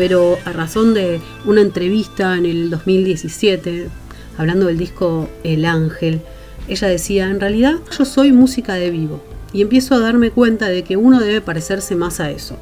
Pero 0.00 0.38
a 0.46 0.52
razón 0.52 0.94
de 0.94 1.20
una 1.44 1.60
entrevista 1.60 2.34
en 2.38 2.46
el 2.46 2.70
2017, 2.70 3.88
hablando 4.38 4.64
del 4.64 4.78
disco 4.78 5.28
El 5.44 5.66
Ángel, 5.66 6.22
ella 6.68 6.88
decía, 6.88 7.28
en 7.28 7.38
realidad 7.38 7.74
yo 7.98 8.06
soy 8.06 8.32
música 8.32 8.76
de 8.76 8.90
vivo 8.90 9.22
y 9.52 9.60
empiezo 9.60 9.94
a 9.94 10.00
darme 10.00 10.30
cuenta 10.30 10.68
de 10.70 10.84
que 10.84 10.96
uno 10.96 11.20
debe 11.20 11.42
parecerse 11.42 11.96
más 11.96 12.18
a 12.18 12.30
eso. 12.30 12.56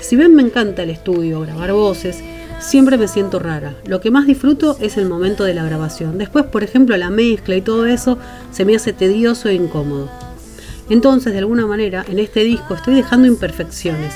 Si 0.00 0.16
bien 0.16 0.34
me 0.34 0.42
encanta 0.42 0.82
el 0.82 0.90
estudio, 0.90 1.42
grabar 1.42 1.72
voces, 1.72 2.18
siempre 2.58 2.98
me 2.98 3.06
siento 3.06 3.38
rara. 3.38 3.76
Lo 3.86 4.00
que 4.00 4.10
más 4.10 4.26
disfruto 4.26 4.76
es 4.80 4.96
el 4.96 5.08
momento 5.08 5.44
de 5.44 5.54
la 5.54 5.62
grabación. 5.62 6.18
Después, 6.18 6.46
por 6.46 6.64
ejemplo, 6.64 6.96
la 6.96 7.10
mezcla 7.10 7.54
y 7.54 7.62
todo 7.62 7.86
eso 7.86 8.18
se 8.50 8.64
me 8.64 8.74
hace 8.74 8.92
tedioso 8.92 9.48
e 9.48 9.54
incómodo. 9.54 10.10
Entonces, 10.90 11.32
de 11.32 11.38
alguna 11.38 11.64
manera, 11.64 12.04
en 12.08 12.18
este 12.18 12.42
disco 12.42 12.74
estoy 12.74 12.94
dejando 12.94 13.28
imperfecciones, 13.28 14.14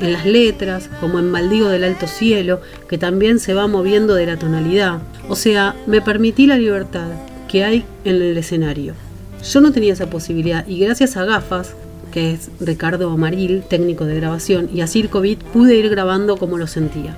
en 0.00 0.12
las 0.12 0.26
letras, 0.26 0.90
como 1.00 1.18
en 1.18 1.30
Maldigo 1.30 1.68
del 1.68 1.84
Alto 1.84 2.06
Cielo, 2.06 2.60
que 2.88 2.98
también 2.98 3.38
se 3.38 3.54
va 3.54 3.66
moviendo 3.66 4.14
de 4.14 4.26
la 4.26 4.38
tonalidad. 4.38 5.00
O 5.28 5.36
sea, 5.36 5.74
me 5.86 6.00
permití 6.00 6.46
la 6.46 6.58
libertad 6.58 7.08
que 7.48 7.64
hay 7.64 7.84
en 8.04 8.16
el 8.16 8.36
escenario. 8.36 8.94
Yo 9.42 9.60
no 9.60 9.72
tenía 9.72 9.92
esa 9.92 10.10
posibilidad 10.10 10.66
y 10.66 10.80
gracias 10.80 11.16
a 11.16 11.24
Gafas, 11.24 11.74
que 12.10 12.32
es 12.32 12.50
Ricardo 12.60 13.10
Amaril, 13.10 13.62
técnico 13.68 14.04
de 14.04 14.16
grabación, 14.16 14.68
y 14.72 14.80
a 14.80 14.86
Circovit 14.86 15.42
pude 15.42 15.76
ir 15.76 15.88
grabando 15.88 16.36
como 16.36 16.58
lo 16.58 16.66
sentía. 16.66 17.16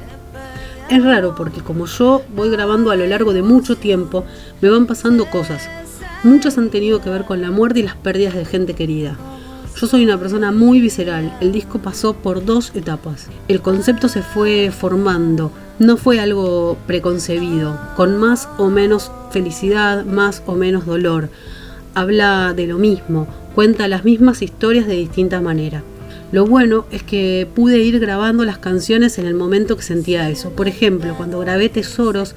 Es 0.91 1.05
raro 1.05 1.35
porque 1.37 1.61
como 1.61 1.87
yo 1.87 2.23
voy 2.35 2.51
grabando 2.51 2.91
a 2.91 2.97
lo 2.97 3.07
largo 3.07 3.33
de 3.33 3.43
mucho 3.43 3.77
tiempo, 3.77 4.25
me 4.61 4.71
van 4.71 4.87
pasando 4.87 5.27
cosas. 5.27 5.69
Muchas 6.25 6.59
han 6.59 6.71
tenido 6.71 7.01
que 7.01 7.11
ver 7.11 7.25
con 7.25 7.43
la 7.43 7.51
muerte 7.51 7.81
y 7.81 7.83
las 7.83 7.95
pérdidas 7.95 8.35
de 8.35 8.45
gente 8.45 8.75
querida. 8.75 9.17
Yo 9.81 9.87
soy 9.87 10.03
una 10.03 10.19
persona 10.19 10.51
muy 10.51 10.81
visceral. 10.81 11.37
El 11.41 11.53
disco 11.53 11.79
pasó 11.79 12.15
por 12.15 12.45
dos 12.45 12.73
etapas. 12.75 13.29
El 13.47 13.61
concepto 13.61 14.09
se 14.09 14.23
fue 14.23 14.73
formando. 14.73 15.53
No 15.79 15.97
fue 15.97 16.19
algo 16.19 16.77
preconcebido, 16.89 17.79
con 17.95 18.17
más 18.17 18.49
o 18.59 18.71
menos 18.71 19.13
felicidad, 19.31 20.05
más 20.05 20.43
o 20.47 20.57
menos 20.57 20.85
dolor. 20.85 21.29
Habla 21.95 22.55
de 22.55 22.67
lo 22.67 22.77
mismo, 22.77 23.29
cuenta 23.55 23.87
las 23.87 24.05
mismas 24.05 24.43
historias 24.43 24.89
de 24.89 24.97
distinta 24.97 25.41
manera. 25.41 25.85
Lo 26.33 26.45
bueno 26.45 26.87
es 26.91 27.05
que 27.05 27.47
pude 27.55 27.79
ir 27.79 28.01
grabando 28.01 28.45
las 28.45 28.59
canciones 28.59 29.17
en 29.21 29.27
el 29.27 29.35
momento 29.35 29.77
que 29.77 29.85
sentía 29.85 30.29
eso. 30.29 30.51
Por 30.51 30.67
ejemplo, 30.67 31.15
cuando 31.17 31.39
grabé 31.39 31.69
Tesoros 31.69 32.35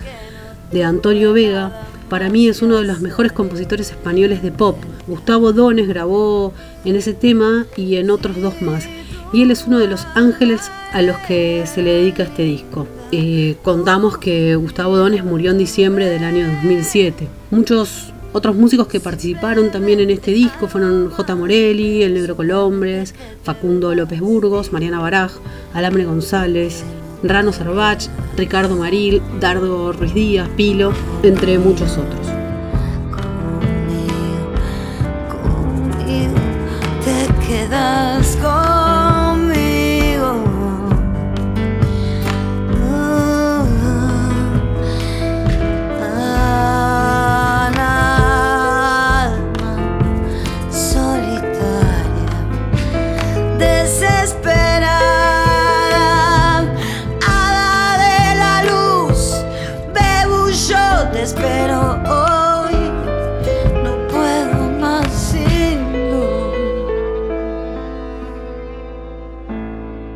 de 0.71 0.83
Antonio 0.83 1.33
Vega, 1.33 1.87
para 2.11 2.29
mí 2.29 2.49
es 2.49 2.61
uno 2.61 2.75
de 2.75 2.83
los 2.83 2.99
mejores 2.99 3.31
compositores 3.31 3.89
españoles 3.89 4.43
de 4.43 4.51
pop. 4.51 4.75
Gustavo 5.07 5.53
Dones 5.53 5.87
grabó 5.87 6.51
en 6.83 6.97
ese 6.97 7.13
tema 7.13 7.65
y 7.77 7.95
en 7.95 8.09
otros 8.09 8.41
dos 8.41 8.61
más. 8.61 8.83
Y 9.31 9.43
él 9.43 9.49
es 9.49 9.65
uno 9.65 9.79
de 9.79 9.87
los 9.87 10.05
ángeles 10.13 10.69
a 10.91 11.01
los 11.01 11.15
que 11.19 11.63
se 11.73 11.81
le 11.81 11.93
dedica 11.93 12.23
este 12.23 12.43
disco. 12.43 12.85
Eh, 13.13 13.55
contamos 13.63 14.17
que 14.17 14.57
Gustavo 14.57 14.97
Dones 14.97 15.23
murió 15.23 15.51
en 15.51 15.57
diciembre 15.57 16.09
del 16.09 16.25
año 16.25 16.47
2007. 16.47 17.29
Muchos 17.49 18.11
otros 18.33 18.57
músicos 18.57 18.87
que 18.87 18.99
participaron 18.99 19.71
también 19.71 20.01
en 20.01 20.09
este 20.09 20.31
disco 20.31 20.67
fueron 20.67 21.11
J. 21.11 21.35
Morelli, 21.35 22.03
El 22.03 22.15
Negro 22.15 22.35
Colombres, 22.35 23.15
Facundo 23.43 23.95
López 23.95 24.19
Burgos, 24.19 24.73
Mariana 24.73 24.99
Baraj, 24.99 25.31
Alambre 25.73 26.03
González, 26.03 26.83
Rano 27.23 27.51
Sarbach, 27.51 28.07
Ricardo 28.37 28.75
Maril, 28.75 29.21
Dardo 29.39 29.91
Ruiz 29.93 30.13
Díaz, 30.13 30.49
Pilo, 30.55 30.93
entre 31.23 31.57
muchos 31.59 31.97
otros. 31.97 32.20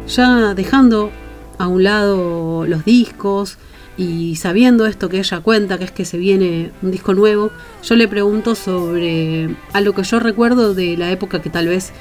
Ya 0.08 0.54
dejando 0.54 1.12
a 1.58 1.68
un 1.68 1.84
lado 1.84 2.65
los 2.68 2.86
discos 2.86 3.58
y 3.98 4.36
sabiendo 4.36 4.86
esto 4.86 5.10
que 5.10 5.20
ella 5.20 5.39
cuenta, 5.39 5.78
que 5.78 5.86
es 5.86 5.91
que 5.91 6.06
se 6.06 6.18
viene 6.18 6.72
un 6.82 6.91
disco 6.91 7.13
nuevo, 7.13 7.52
yo 7.84 7.96
le 7.96 8.08
pregunto 8.08 8.56
sobre 8.56 9.50
algo 9.74 9.94
que 9.94 10.04
yo 10.04 10.20
recuerdo 10.20 10.74
de 10.74 10.98
la 10.98 11.12
época 11.12 11.41
que 11.41 11.50
tal 11.50 11.68
vez 11.68 11.91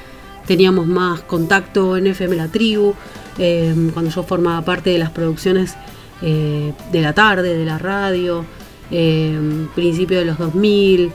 teníamos 0.47 0.87
más 0.87 1.21
contacto 1.21 1.97
en 1.97 2.09
FM 2.09 2.37
La 2.37 2.49
Tribu, 2.49 2.95
eh, 3.39 3.75
cuando 3.95 4.11
yo 4.11 4.23
formaba 4.23 4.63
parte 4.63 4.91
de 4.91 4.99
las 4.99 5.11
producciones 5.11 5.75
eh, 6.21 6.73
de 6.93 7.01
la 7.01 7.13
tarde, 7.15 7.57
de 7.57 7.65
la 7.65 7.79
radio, 7.79 8.45
eh, 8.91 9.67
principio 9.75 10.19
de 10.19 10.25
los 10.25 10.39
2000 10.39 11.11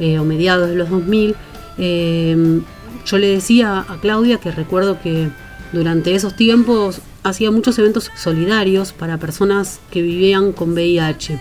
eh, 0.00 0.18
o 0.18 0.24
mediados 0.24 0.68
de 0.68 0.76
los 0.76 0.90
2000. 0.90 1.34
eh, 1.78 2.60
yo 3.04 3.18
le 3.18 3.26
decía 3.26 3.84
a 3.86 3.96
Claudia 4.00 4.38
que 4.38 4.50
recuerdo 4.50 4.98
que 5.00 5.28
durante 5.74 6.14
esos 6.14 6.36
tiempos 6.36 7.00
hacía 7.22 7.50
muchos 7.50 7.78
eventos 7.78 8.10
solidarios 8.16 8.92
para 8.92 9.18
personas 9.18 9.80
que 9.90 10.00
vivían 10.00 10.52
con 10.52 10.72
VIH. 10.72 11.38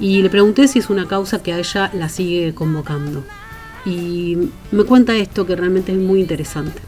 Y 0.00 0.22
le 0.22 0.30
pregunté 0.30 0.66
si 0.68 0.78
es 0.78 0.90
una 0.90 1.06
causa 1.06 1.42
que 1.42 1.52
a 1.52 1.58
ella 1.58 1.90
la 1.94 2.08
sigue 2.08 2.54
convocando. 2.54 3.22
Y 3.84 4.50
me 4.72 4.84
cuenta 4.84 5.14
esto 5.16 5.46
que 5.46 5.54
realmente 5.54 5.92
es 5.92 5.98
muy 5.98 6.20
interesante. 6.20 6.80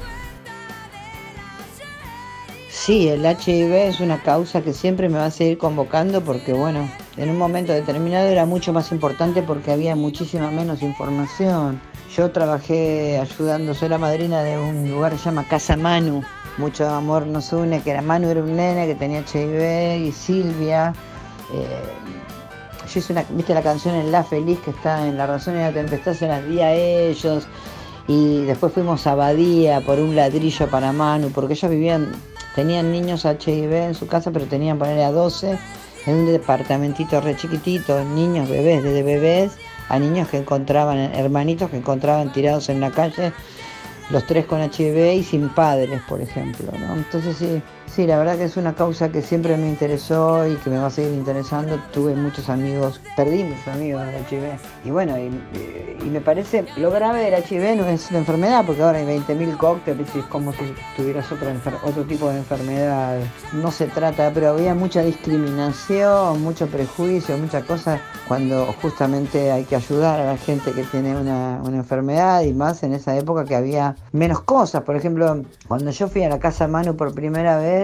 Sí, 2.71 3.09
el 3.09 3.25
HIV 3.25 3.73
es 3.89 4.01
una 4.01 4.23
causa 4.23 4.63
que 4.63 4.73
siempre 4.73 5.09
me 5.09 5.19
va 5.19 5.27
a 5.27 5.31
seguir 5.31 5.59
convocando 5.59 6.23
porque, 6.23 6.53
bueno, 6.55 6.89
en 7.19 7.29
un 7.29 7.37
momento 7.37 7.73
determinado 7.73 8.29
era 8.29 8.47
mucho 8.47 8.73
más 8.73 8.93
importante 8.93 9.43
porque 9.43 9.73
había 9.73 9.95
muchísima 9.95 10.51
menos 10.51 10.81
información. 10.81 11.81
Yo 12.17 12.31
trabajé 12.31 13.19
ayudando, 13.19 13.75
soy 13.75 13.91
la 13.91 13.99
madrina 13.99 14.43
de 14.43 14.59
un 14.59 14.91
lugar 14.91 15.13
que 15.13 15.19
se 15.19 15.25
llama 15.27 15.47
Casa 15.47 15.77
Manu. 15.77 16.23
Mucho 16.59 16.89
amor 16.89 17.27
nos 17.27 17.53
une, 17.53 17.81
que 17.83 17.91
era 17.91 18.03
Manu 18.03 18.29
era 18.29 18.43
un 18.43 18.57
nene 18.57 18.87
que 18.87 18.95
tenía 18.95 19.21
HIV 19.21 20.07
y 20.07 20.13
Silvia. 20.13 20.93
eh, 21.55 21.83
yo 22.93 23.01
hice 23.01 23.13
una, 23.13 23.25
viste 23.31 23.55
la 23.55 23.63
canción 23.63 23.95
en 23.95 24.11
La 24.11 24.25
Feliz 24.25 24.59
que 24.65 24.71
está 24.71 25.07
en 25.07 25.17
La 25.17 25.27
Razón 25.27 25.57
y 25.57 25.59
la 25.59 25.73
Tempestad, 25.73 26.15
se 26.15 26.27
las 26.27 26.47
di 26.49 26.61
a 26.61 26.73
ellos. 26.75 27.47
Y 28.07 28.45
después 28.45 28.73
fuimos 28.73 29.07
a 29.07 29.15
Badía 29.15 29.83
por 29.83 29.99
un 30.01 30.17
ladrillo 30.17 30.69
para 30.69 30.93
Manu, 30.93 31.31
porque 31.31 31.53
ellos 31.53 31.71
vivían, 31.71 32.13
tenían 32.55 32.91
niños 32.91 33.25
HIV 33.25 33.73
en 33.73 33.95
su 33.95 34.07
casa, 34.07 34.31
pero 34.31 34.47
tenían 34.47 34.79
ponerle 34.79 35.05
a 35.05 35.13
12 35.13 35.59
en 36.07 36.15
un 36.15 36.27
departamentito 36.27 37.21
re 37.21 37.37
chiquitito, 37.37 38.03
niños, 38.03 38.49
bebés, 38.49 38.83
desde 38.83 39.03
bebés 39.03 39.53
a 39.91 39.99
niños 39.99 40.29
que 40.29 40.39
encontraban, 40.39 40.99
hermanitos 40.99 41.71
que 41.71 41.77
encontraban 41.77 42.33
tirados 42.33 42.69
en 42.71 42.81
la 42.81 42.91
calle, 42.91 43.33
los 44.11 44.27
tres 44.27 44.47
con 44.47 44.61
HIV 44.63 45.15
y 45.15 45.23
sin 45.23 45.49
padres, 45.51 46.01
por 46.09 46.21
ejemplo. 46.21 46.73
¿no? 46.79 46.97
Entonces 46.97 47.37
sí, 47.37 47.63
sí, 47.89 48.07
la 48.07 48.19
verdad 48.19 48.37
que 48.37 48.45
es 48.45 48.57
una 48.57 48.75
causa 48.75 49.11
que 49.11 49.23
siempre 49.23 49.57
me 49.57 49.69
interesó 49.69 50.47
y 50.47 50.57
que 50.57 50.71
me 50.71 50.79
va 50.79 50.87
a 50.87 50.91
seguir 50.91 51.13
interesando. 51.13 51.81
Tuve 51.93 52.15
muchos 52.15 52.49
amigos, 52.49 53.01
perdí 53.17 53.45
muchos 53.45 53.69
amigos 53.69 54.05
del 54.07 54.15
HIV. 54.31 54.59
Y 54.85 54.91
bueno, 54.91 55.17
y, 55.19 55.31
me 56.09 56.21
parece, 56.21 56.65
lo 56.77 56.91
grave 56.91 57.31
del 57.31 57.43
HIV 57.43 57.77
no 57.77 57.87
es 57.87 58.11
la 58.11 58.19
enfermedad, 58.19 58.65
porque 58.65 58.83
ahora 58.83 58.99
hay 58.99 59.07
20.000 59.07 59.57
cócteles 59.57 60.09
y 60.15 60.21
es 60.21 60.25
como 60.27 60.53
si 60.53 60.75
tuvieras 60.97 61.31
otra 61.31 61.55
otro 61.85 62.05
tipo 62.05 62.29
de 62.31 62.39
enfermedad. 62.39 63.19
No 63.53 63.71
se 63.71 63.87
trata, 63.87 64.31
pero 64.33 64.51
había 64.51 64.75
mucha 64.75 65.03
discriminación, 65.03 66.43
mucho 66.43 66.67
prejuicio, 66.67 67.37
muchas 67.39 67.65
cosas 67.65 68.01
cuando 68.27 68.75
justamente 68.83 69.51
hay 69.51 69.65
que 69.65 69.77
ayudar 69.77 70.21
a 70.21 70.27
la 70.27 70.37
gente 70.37 70.73
que 70.73 70.85
tiene 70.85 71.17
una, 71.17 71.61
una 71.65 71.79
enfermedad 71.79 72.43
y 72.43 72.53
más 72.53 72.83
en 72.83 72.93
esa 72.93 73.17
época 73.17 73.45
que 73.45 73.57
había 73.57 73.97
menos 74.13 74.41
cosas. 74.41 74.83
Por 74.83 74.97
ejemplo, 74.97 75.43
cuando 75.67 75.91
yo 75.91 76.09
fui 76.09 76.23
a 76.23 76.29
la 76.29 76.39
casa 76.39 76.69
Manu 76.69 76.97
por 76.97 77.15
primera 77.15 77.59
vez 77.59 77.78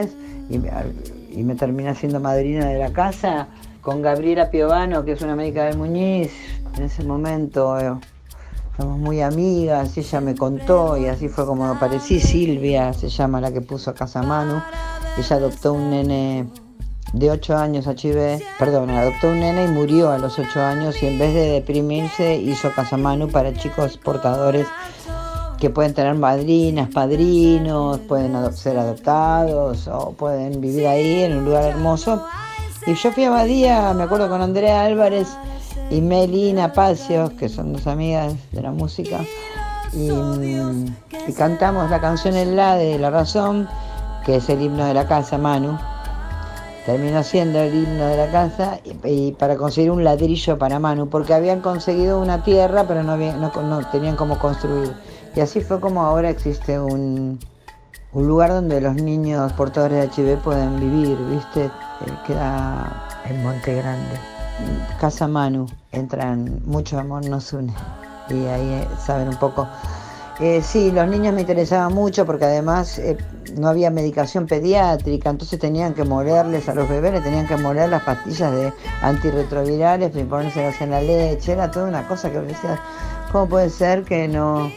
y 0.49 1.43
me, 1.43 1.55
terminé 1.55 1.95
siendo 1.95 2.21
madrina 2.21 2.67
de 2.67 2.79
la 2.79 2.93
casa 2.93 3.49
con 3.81 4.03
Gabriela 4.03 4.51
Piovano, 4.51 5.05
que 5.05 5.13
es 5.13 5.23
una 5.23 5.37
médica 5.37 5.65
del 5.65 5.77
Muñiz, 5.77 6.31
en 6.77 6.85
ese 6.85 7.05
momento 7.05 7.79
eh, 7.79 7.93
somos 8.77 8.99
muy 8.99 9.21
amigas, 9.21 9.97
ella 9.97 10.21
me 10.21 10.35
contó 10.35 10.97
y 10.97 11.07
así 11.07 11.29
fue 11.29 11.47
como 11.47 11.67
aparecí, 11.67 12.21
Silvia 12.21 12.93
se 12.93 13.09
llama 13.09 13.41
la 13.41 13.53
que 13.53 13.61
puso 13.61 13.91
a 13.91 13.95
casa 13.95 14.23
Manu, 14.23 14.61
ella 15.19 15.37
adoptó 15.37 15.75
un 15.75 15.91
nene 15.91 16.47
de 17.13 17.31
8 17.31 17.57
años 17.57 17.87
HIV, 17.87 18.43
perdón, 18.59 18.91
adoptó 18.91 19.29
un 19.29 19.41
nene 19.41 19.65
y 19.65 19.69
murió 19.69 20.11
a 20.11 20.19
los 20.19 20.39
8 20.39 20.61
años 20.61 21.01
y 21.03 21.07
en 21.07 21.19
vez 21.19 21.33
de 21.33 21.49
deprimirse 21.51 22.37
hizo 22.37 22.73
Casa 22.73 22.97
Manu 22.97 23.29
para 23.29 23.55
chicos 23.55 23.97
portadores 23.97 24.67
que 25.59 25.71
pueden 25.71 25.95
tener 25.95 26.15
madrinas, 26.15 26.89
padrinos, 26.93 27.99
pueden 28.01 28.53
ser 28.55 28.79
adoptados 28.79 29.89
o 29.89 30.13
pueden 30.13 30.61
vivir 30.61 30.87
ahí 30.87 31.23
en 31.23 31.39
un 31.39 31.45
lugar 31.45 31.65
hermoso. 31.65 32.23
Y 32.87 32.95
yo 32.95 33.13
fui 33.13 33.25
a 33.25 33.31
Badía, 33.31 33.95
me 33.95 34.03
acuerdo 34.03 34.29
con 34.29 34.43
Andrea 34.43 34.83
Álvarez 34.85 35.29
y 35.91 36.01
Melina 36.01 36.73
Pacios, 36.73 37.31
que 37.33 37.49
son 37.49 37.73
dos 37.73 37.87
amigas 37.87 38.35
de 38.53 38.63
la 38.63 38.73
música, 38.73 39.21
y, 39.93 40.11
mm, 40.11 40.87
cantamos 41.37 41.89
la 41.91 42.01
canción 42.01 42.35
El 42.35 42.57
La 42.57 42.75
de 42.77 42.99
La 42.99 43.11
Razón, 43.11 43.69
que 44.27 44.37
es 44.37 44.49
el 44.51 44.61
himno 44.61 44.85
de 44.85 44.93
la 44.95 45.07
casa, 45.07 45.39
Manu. 45.39 45.79
Terminó 46.85 47.23
siendo 47.23 47.61
el 47.61 47.75
himno 47.75 48.05
de 48.07 48.17
la 48.19 48.31
casa 48.31 48.79
y, 48.85 49.09
y 49.09 49.33
para 49.33 49.57
conseguir 49.57 49.91
un 49.91 50.05
ladrillo 50.05 50.59
para 50.59 50.79
Manu, 50.79 51.09
porque 51.09 51.33
habían 51.33 51.61
conseguido 51.61 52.21
una 52.21 52.43
tierra, 52.43 52.85
pero 52.87 53.03
no, 53.03 53.13
había- 53.13 53.37
no, 53.37 53.51
no 53.63 53.87
tenían 53.89 54.17
cómo 54.17 54.39
construir. 54.39 54.93
Y 55.35 55.41
así 55.41 55.61
fue 55.61 55.81
como 55.81 56.03
ahora 56.03 56.31
existe 56.31 56.79
un, 56.79 57.39
un 58.13 58.27
lugar 58.27 58.51
donde 58.51 58.81
los 58.81 58.95
niños 58.95 59.53
portadores 59.55 60.17
de 60.17 60.23
HIV 60.23 60.43
pueden 60.43 60.79
vivir, 60.79 61.19
¿viste? 61.29 61.65
Eh, 61.65 61.71
queda 62.27 63.09
en 63.29 63.43
Monte 63.43 63.75
Grande. 63.75 64.17
Casa 65.01 65.27
Manu, 65.27 65.67
entran, 65.91 66.61
mucho 66.65 66.99
amor 66.99 67.27
nos 67.29 67.53
une. 67.53 67.75
Y 68.31 68.47
ahí 68.47 68.69
eh, 68.75 68.89
saben 69.05 69.29
un 69.29 69.37
poco. 69.37 69.67
Eh, 70.41 70.63
sí, 70.63 70.91
los 70.91 71.07
niños 71.07 71.33
me 71.33 71.43
interesaban 71.43 71.95
mucho 71.95 72.27
porque 72.27 72.45
además 72.45 72.99
eh, 72.99 73.17
no 73.57 73.69
había 73.69 73.91
medicación 73.91 74.47
pediátrica, 74.47 75.31
entonces 75.31 75.61
tenían 75.61 75.95
que 75.95 76.03
molerles 76.03 76.69
a 76.69 76.75
los 76.75 76.89
bebés, 76.89 77.13
le 77.13 77.21
tenían 77.21 77.47
que 77.47 77.57
moler 77.57 77.89
las 77.89 78.03
pastillas 78.03 78.53
de 78.53 78.73
antirretrovirales 79.01 80.15
y 80.17 80.25
ponérselas 80.25 80.81
en 80.81 80.91
la 80.91 81.01
leche, 81.01 81.53
era 81.53 81.71
toda 81.71 81.87
una 81.87 82.09
cosa 82.09 82.33
que 82.33 82.41
decía, 82.41 82.81
¿cómo 83.31 83.49
puede 83.49 83.71
ser 83.71 84.03
que 84.03 84.27
no, 84.27 84.73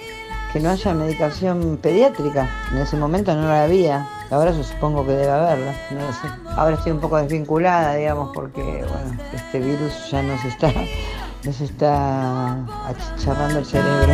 que 0.58 0.64
no 0.64 0.72
haya 0.72 0.92
medicación 0.96 1.78
pediátrica. 1.80 2.50
En 2.72 2.80
ese 2.80 2.98
momento 2.98 3.32
no 3.36 3.48
la 3.48 3.66
había. 3.66 4.08
Ahora 4.32 4.52
yo 4.52 4.64
supongo 4.64 5.06
que 5.06 5.12
debe 5.12 5.30
haberla, 5.30 5.72
no 5.92 6.00
lo 6.02 6.12
sé. 6.12 6.28
Ahora 6.56 6.76
estoy 6.76 6.94
un 6.94 7.00
poco 7.00 7.18
desvinculada, 7.18 7.94
digamos, 7.94 8.32
porque 8.34 8.62
bueno, 8.62 9.22
este 9.36 9.60
virus 9.60 10.10
ya 10.10 10.24
nos 10.24 10.44
está, 10.46 10.74
nos 11.44 11.62
está 11.62 12.54
achicharrando 12.88 13.60
el 13.60 13.66
cerebro. 13.68 14.14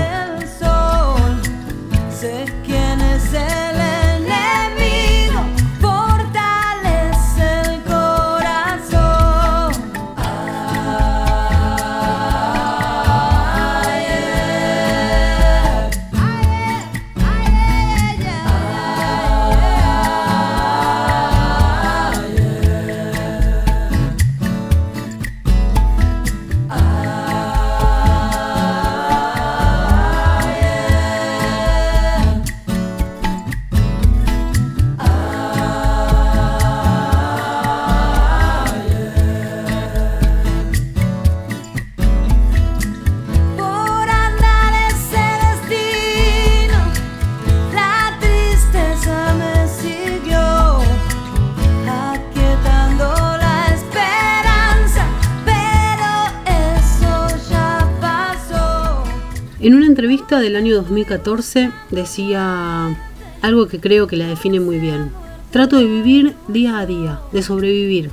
Del 60.40 60.56
año 60.56 60.76
2014 60.76 61.72
decía 61.92 62.98
algo 63.42 63.68
que 63.68 63.80
creo 63.80 64.08
que 64.08 64.18
la 64.18 64.28
define 64.28 64.60
muy 64.60 64.80
bien. 64.80 65.12
Trato 65.52 65.78
de 65.78 65.86
vivir 65.86 66.36
día 66.48 66.80
a 66.80 66.86
día, 66.86 67.20
de 67.32 67.44
sobrevivir. 67.44 68.10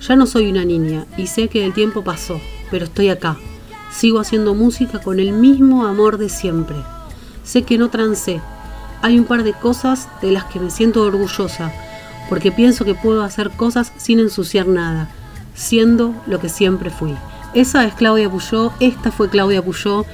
Ya 0.00 0.16
no 0.16 0.26
soy 0.26 0.50
una 0.50 0.64
niña 0.64 1.06
y 1.16 1.26
sé 1.28 1.48
que 1.48 1.64
el 1.64 1.72
tiempo 1.72 2.04
pasó, 2.04 2.40
pero 2.70 2.84
estoy 2.84 3.08
acá. 3.08 3.36
Sigo 3.90 4.20
haciendo 4.20 4.54
música 4.54 5.00
con 5.00 5.20
el 5.20 5.32
mismo 5.32 5.86
amor 5.86 6.18
de 6.18 6.28
siempre. 6.28 6.76
Sé 7.44 7.62
que 7.62 7.78
no 7.78 7.90
trancé. 7.90 8.40
Hay 9.02 9.18
un 9.18 9.24
par 9.24 9.42
de 9.42 9.52
cosas 9.52 10.08
de 10.20 10.32
las 10.32 10.44
que 10.44 10.60
me 10.60 10.70
siento 10.70 11.02
orgullosa, 11.02 11.72
porque 12.28 12.52
pienso 12.52 12.84
que 12.84 12.94
puedo 12.94 13.22
hacer 13.22 13.50
cosas 13.50 13.92
sin 13.96 14.20
ensuciar 14.20 14.68
nada, 14.68 15.08
siendo 15.54 16.14
lo 16.26 16.40
que 16.40 16.48
siempre 16.48 16.90
fui. 16.90 17.14
Esa 17.54 17.86
es 17.86 17.94
Claudia 17.94 18.28
Puyó, 18.28 18.72
esta 18.80 19.10
fue 19.10 19.30
Claudia 19.30 19.62
Puyó, 19.62 20.04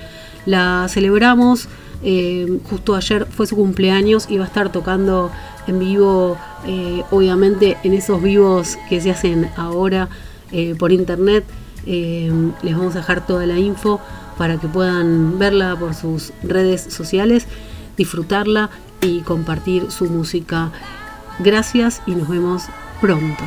la 0.47 0.87
celebramos, 0.89 1.69
eh, 2.05 2.59
justo 2.69 2.97
ayer 2.97 3.27
fue 3.27 3.47
su 3.47 3.55
cumpleaños 3.55 4.27
y 4.29 4.39
va 4.39 4.45
a 4.45 4.47
estar 4.49 4.73
tocando 4.73 5.31
en 5.67 5.79
vivo, 5.79 6.37
eh, 6.67 7.03
obviamente 7.11 7.79
en 7.85 7.93
esos 7.93 8.21
vivos 8.21 8.77
que 8.89 9.01
se 9.01 9.11
hacen 9.11 9.51
ahora 9.57 10.09
eh, 10.51 10.75
por 10.79 10.93
internet. 10.93 11.45
Les 11.85 12.77
vamos 12.77 12.95
a 12.95 12.99
dejar 12.99 13.27
toda 13.27 13.45
la 13.47 13.59
info 13.59 14.01
para 14.39 14.57
que 14.59 14.69
puedan 14.69 15.39
verla 15.39 15.77
por 15.77 15.95
sus 15.95 16.33
redes 16.43 16.83
sociales, 16.83 17.47
disfrutarla 17.97 18.71
y 19.01 19.21
compartir 19.21 19.91
su 19.91 20.05
música. 20.07 20.71
Gracias 21.41 22.03
y 22.07 22.15
nos 22.15 22.29
vemos 22.29 22.65
pronto. 23.01 23.43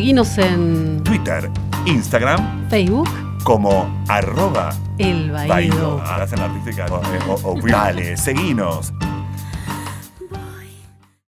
Seguinos 0.00 0.38
en 0.38 1.04
Twitter, 1.04 1.50
Instagram 1.84 2.70
Facebook, 2.70 3.06
como 3.44 4.02
arroba 4.08 4.70
El 4.96 5.30
Baído. 5.30 6.00
Hacen 6.02 6.38
artística. 6.40 6.86
O- 6.86 7.34
o- 7.34 7.52
o- 7.52 7.60
Dale, 7.66 8.16
seguinos 8.16 8.94